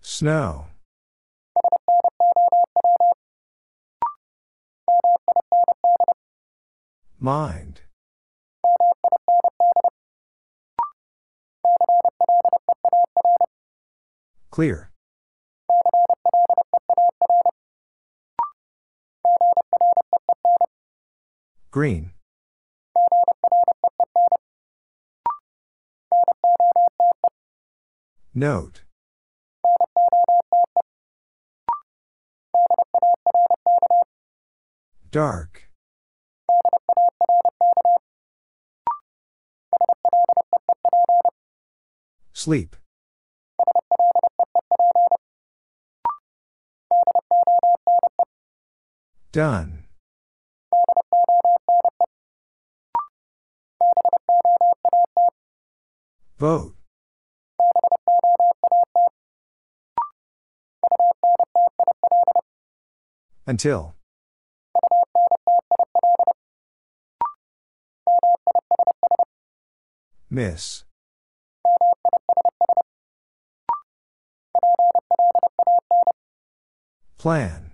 Snow. 0.00 0.64
Mind. 7.20 7.82
Clear. 14.50 14.90
Green. 21.70 22.12
Note. 28.38 28.82
Dark. 35.10 35.68
Sleep. 42.32 42.76
Done. 49.32 49.86
Vote. 56.38 56.77
Until. 63.48 63.94
Miss. 70.28 70.84
Plan. 77.16 77.72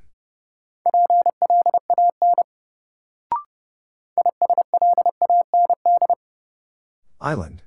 Island. 7.20 7.62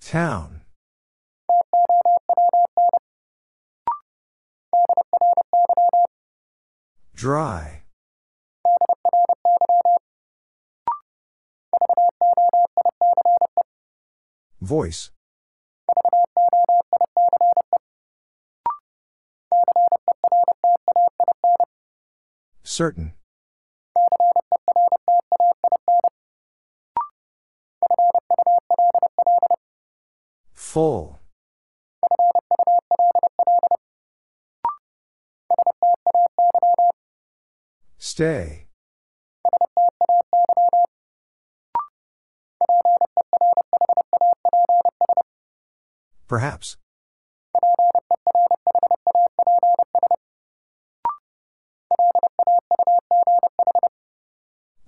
Town. 0.00 0.51
Dry. 7.22 7.84
Voice. 14.60 15.12
Certain. 22.64 23.12
Full. 30.54 31.21
Stay. 38.04 38.66
Perhaps. 46.26 46.76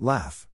Laugh. 0.00 0.48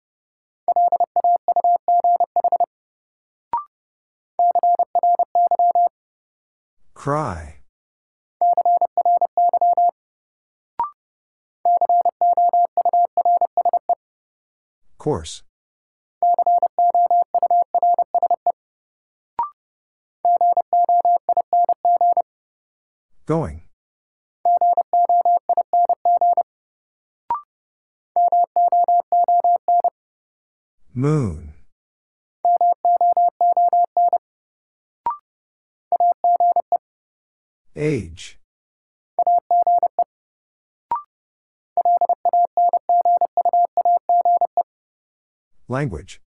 Cry. 6.94 7.55
Course. 14.98 15.42
Going. 23.26 23.62
Moon. 30.94 31.52
Age. 37.76 38.38
Language. 45.68 46.20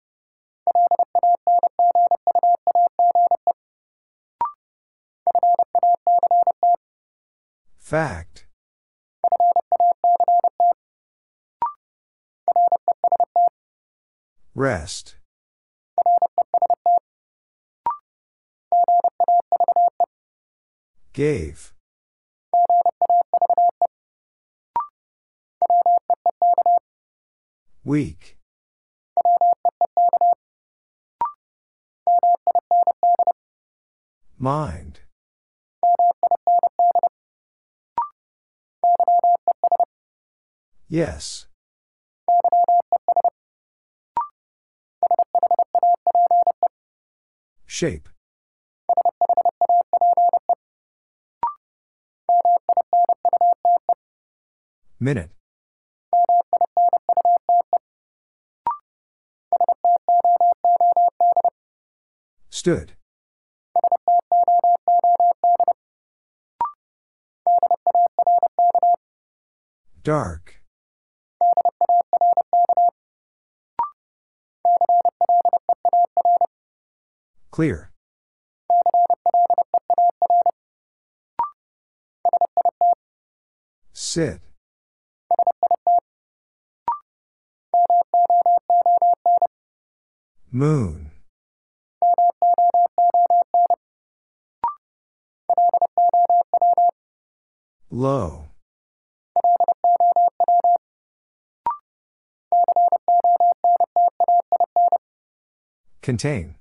Fact. 7.79 8.47
Rest. 14.55 15.17
Gave. 21.13 21.76
Weak. 27.87 28.37
Mind. 34.37 34.99
Yes. 40.89 41.47
Shape. 47.67 48.09
Minute. 54.99 55.31
Stood. 62.67 62.95
Dark. 70.03 70.63
Clear. 77.53 77.93
Sit. 83.93 84.41
Moon. 90.51 91.13
Low. 97.97 98.45
Contain. 106.03 106.57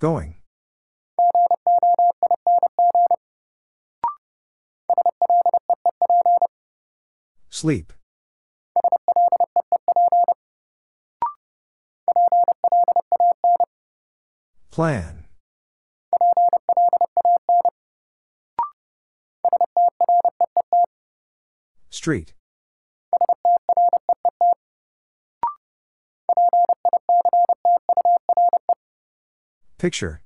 Going. 0.00 0.34
Sleep. 7.50 7.92
Plan. 14.78 15.24
Street. 21.90 22.32
Picture. 29.78 30.22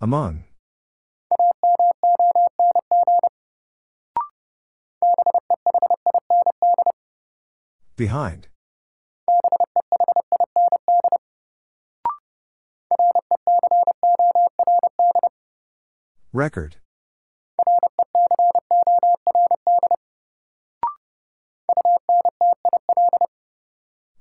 Among. 0.00 0.45
Behind. 7.96 8.48
Record. 16.34 16.76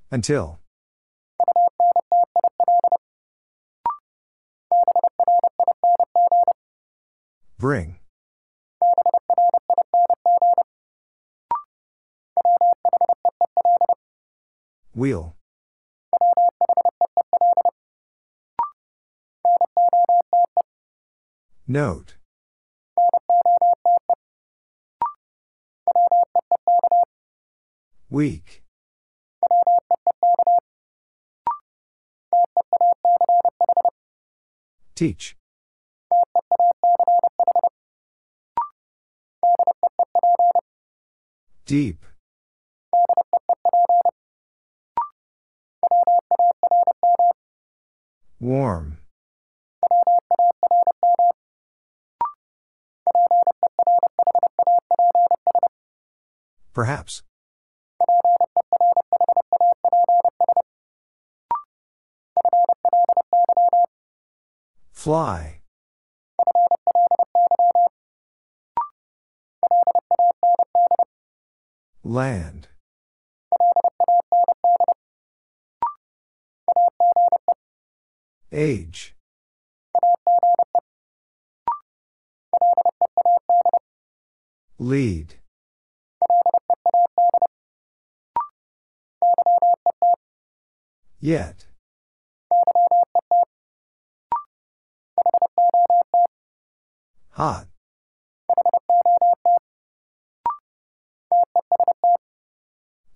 Until. 0.09 0.59
Bring. 7.57 7.94
Wheel. 15.05 15.35
Note. 21.67 22.15
Weak. 28.09 28.63
Teach. 34.95 35.35
Deep. 41.67 42.14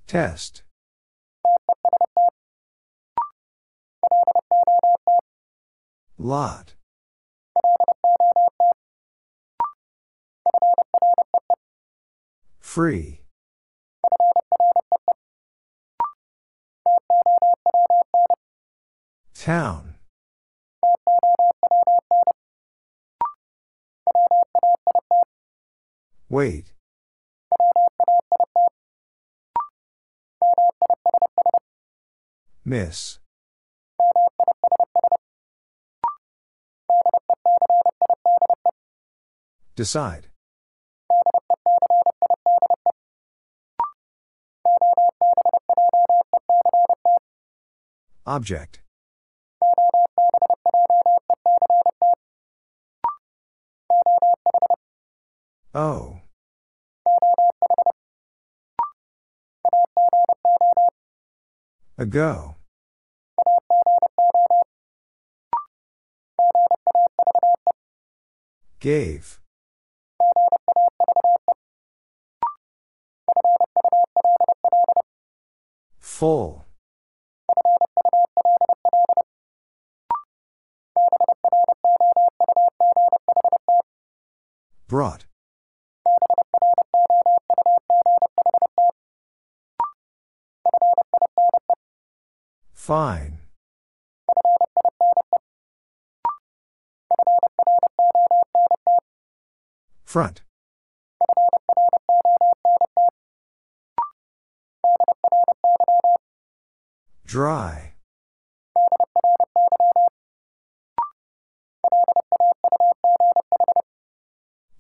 Test. 0.10 0.64
Lot. 6.18 6.74
Free. 12.60 13.22
Town. 19.36 19.94
Wait. 26.32 26.74
Miss. 32.70 33.18
Decide. 39.76 40.28
Object. 48.28 48.82
Oh. 55.74 56.20
Ago. 61.98 62.59
Gave. 68.80 69.42
Full. 76.00 76.66
Brought. 84.88 85.26
Fine. 92.74 93.39
Front. 100.10 100.42
Dry. 107.28 107.94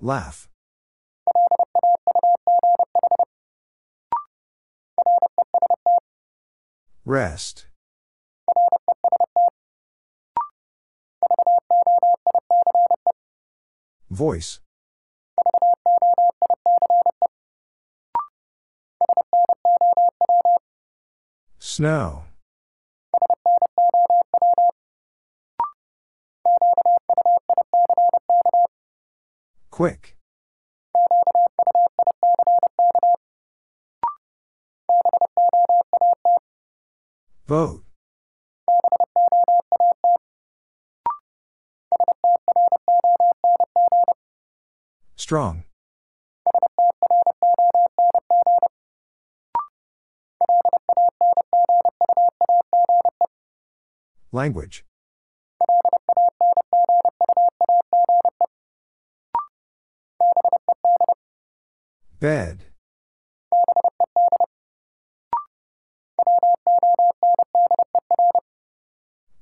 Laugh. 0.01 0.49
Rest. 7.06 7.68
Voice. 14.10 14.60
Snow. 21.80 22.23
Quick. 29.72 30.18
Vote. 37.47 37.85
Strong. 45.15 45.64
Language. 54.31 54.85
Bed. 62.19 62.65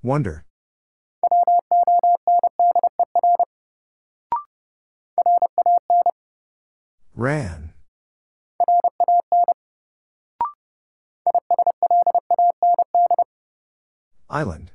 Wonder. 0.02 0.46
Ran. 7.14 7.74
Island. 14.30 14.72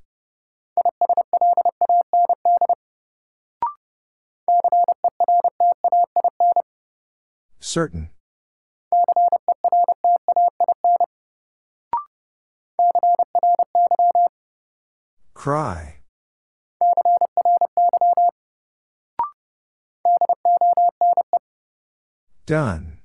Certain. 7.73 8.11
Cry. 15.33 16.01
Done. 22.45 22.99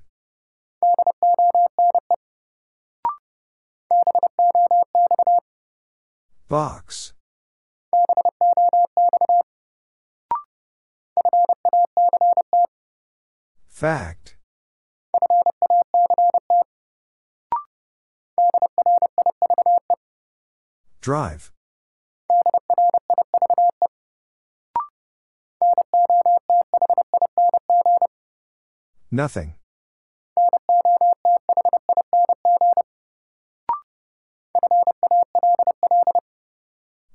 Box. 6.50 7.14
Fact. 13.66 14.37
Drive. 21.08 21.52
Nothing. 29.10 29.54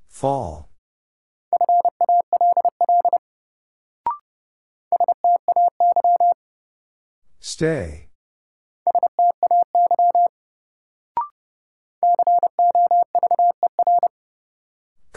Fall. 0.07 0.69
Stay. 7.39 8.07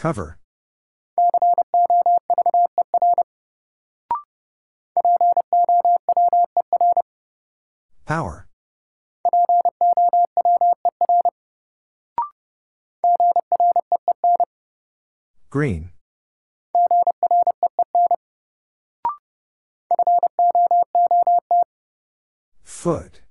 Cover. 0.07 0.37
Power. 8.05 8.47
Green. 15.49 15.89
Foot. 22.63 23.26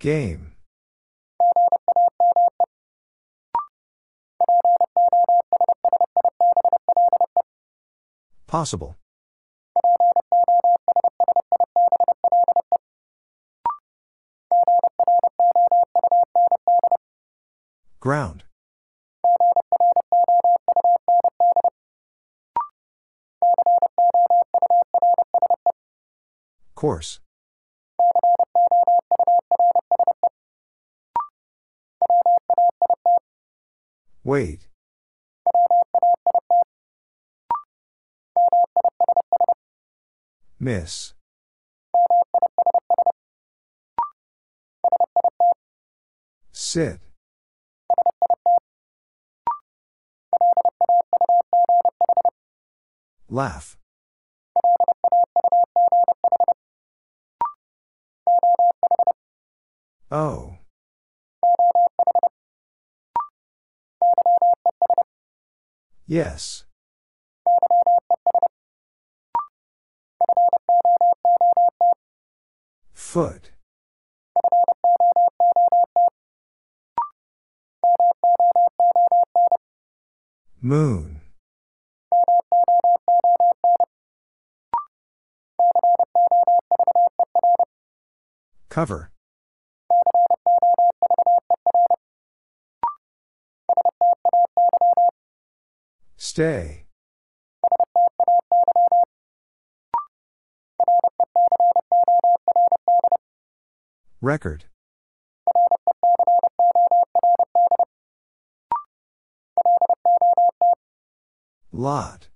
Game. 0.00 0.52
Possible. 8.46 8.96
Ground. 18.00 18.44
Course. 26.74 27.20
Wait. 34.30 34.68
Miss. 40.60 41.14
Sit. 46.52 47.00
Laugh. 53.28 53.76
Oh. 60.12 60.49
Yes. 66.10 66.64
Foot. 72.92 73.52
Moon. 80.60 81.20
Cover. 88.68 89.12
Stay. 96.30 96.84
Record. 104.20 104.66
Lot. 111.72 112.28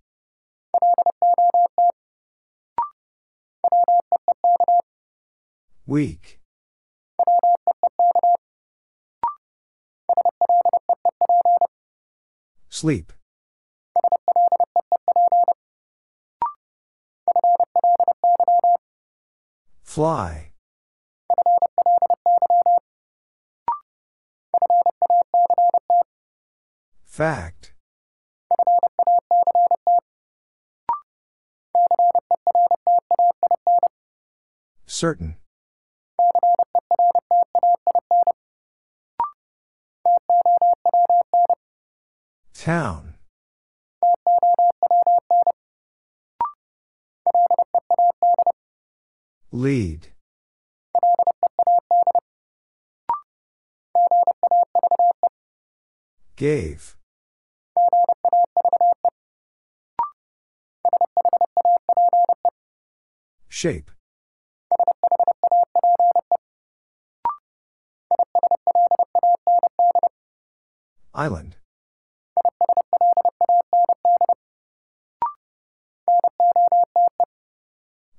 Week. 5.87 6.41
Sleep. 12.69 13.13
Fly. 19.95 20.51
Fact. 27.05 27.75
Certain. 34.85 35.37
Town. 42.53 43.14
Lead. 49.55 50.09
Gave. 56.35 56.97
Shape. 63.49 63.93
Island. 71.15 71.55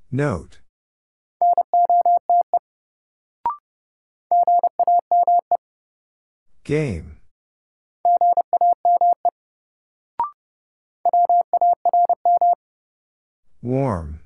Note. 0.09 0.59
Game. 6.65 7.17
Warm. 13.61 14.21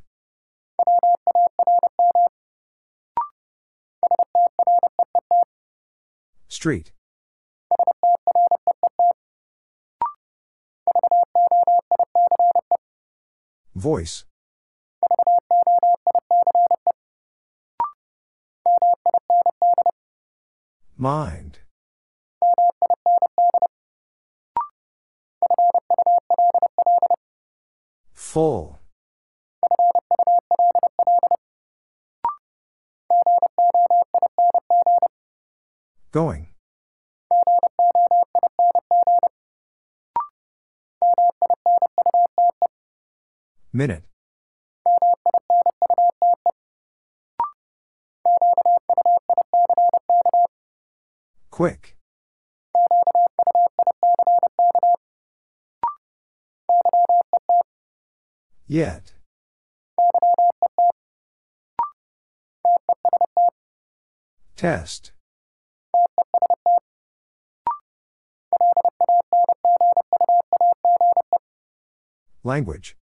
Street. 6.48 6.94
Voice. 13.76 14.24
Mind. 20.98 21.59
Full. 28.40 28.80
Going. 36.14 36.48
Minute. 43.74 44.03
Quick. 51.52 51.99
Yet. 58.72 59.14
Test. 64.56 65.12
Language. 72.44 72.96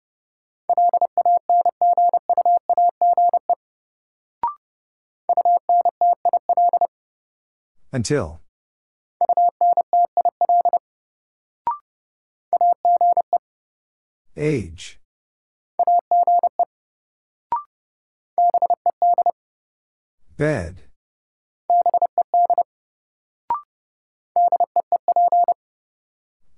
Until. 7.93 8.38
Age. 14.36 15.01
Bed. 20.36 20.82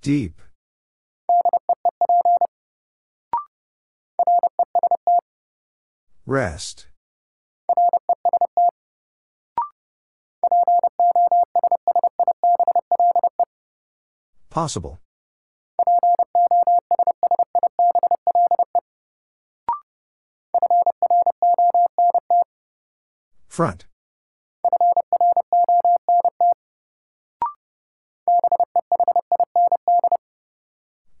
Deep. 0.01 0.41
Rest. 6.25 6.87
Possible. 14.49 14.99
Front. 23.59 23.87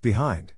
Behind. 0.01 0.53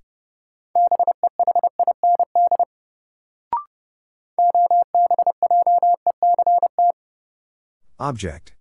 Object. 7.97 8.53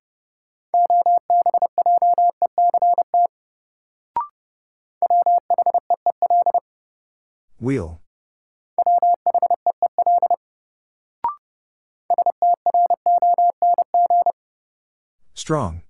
Wheel. 7.61 8.00
Strong. 15.51 15.83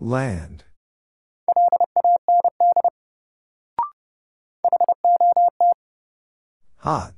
Land. 0.00 0.64
Hot. 6.78 7.14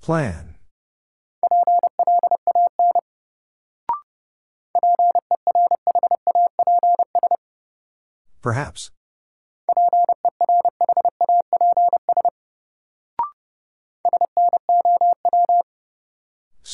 Plan. 0.00 0.54
Perhaps. 8.40 8.92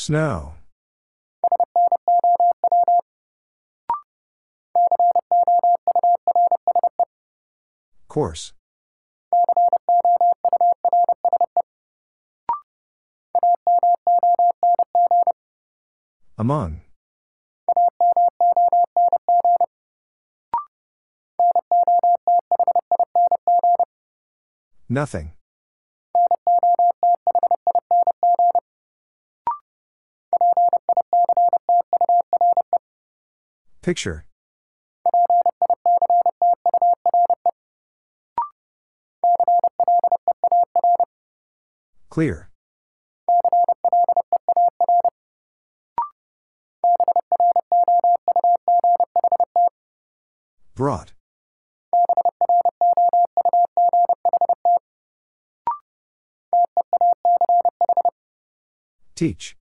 Snow. 0.06 0.54
Course. 8.06 8.52
Among. 16.38 16.82
Nothing. 24.88 25.35
Picture. 33.86 34.24
Clear. 42.10 42.50
Brought. 50.74 51.12
Teach. 59.14 59.56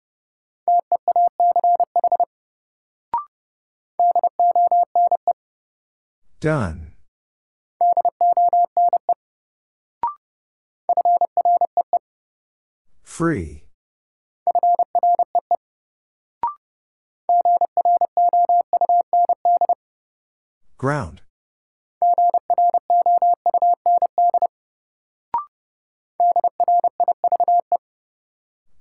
Done. 6.43 6.91
Free. 13.05 13.63
Ground. 20.77 21.23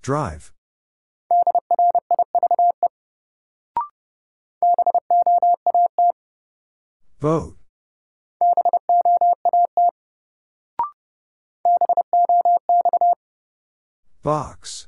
Drive. 0.01 0.51
Vote. 7.21 7.55
Box. 14.23 14.87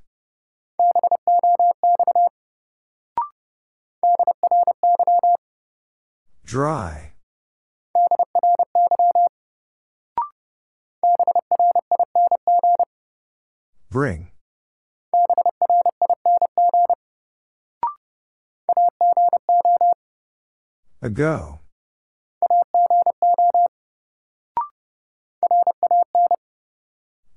Dry. 6.43 7.13
Bring. 13.91 14.31
Ago. 21.03 21.59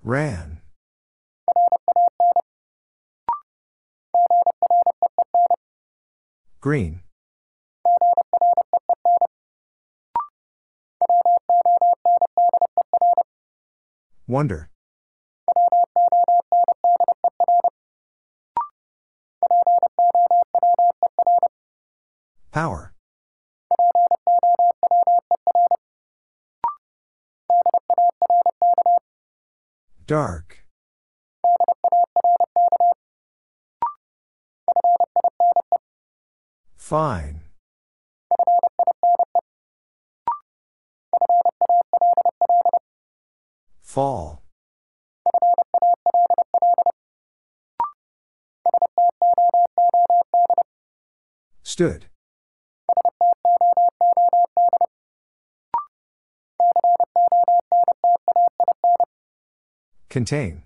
Ran. 0.07 0.61
Green. 6.61 7.01
Wonder. 14.29 14.71
Power. 22.53 22.96
Dark. 30.07 30.65
Fine. 36.77 37.41
Fall. 43.83 44.45
Stood. 51.65 52.07
Contain. 60.17 60.63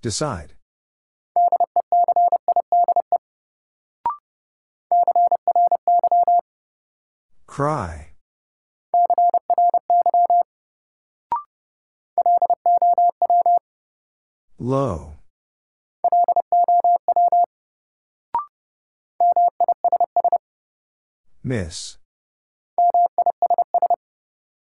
Decide. 0.00 0.54
Cry. 7.46 8.12
Low. 14.58 15.17
Miss. 21.48 21.97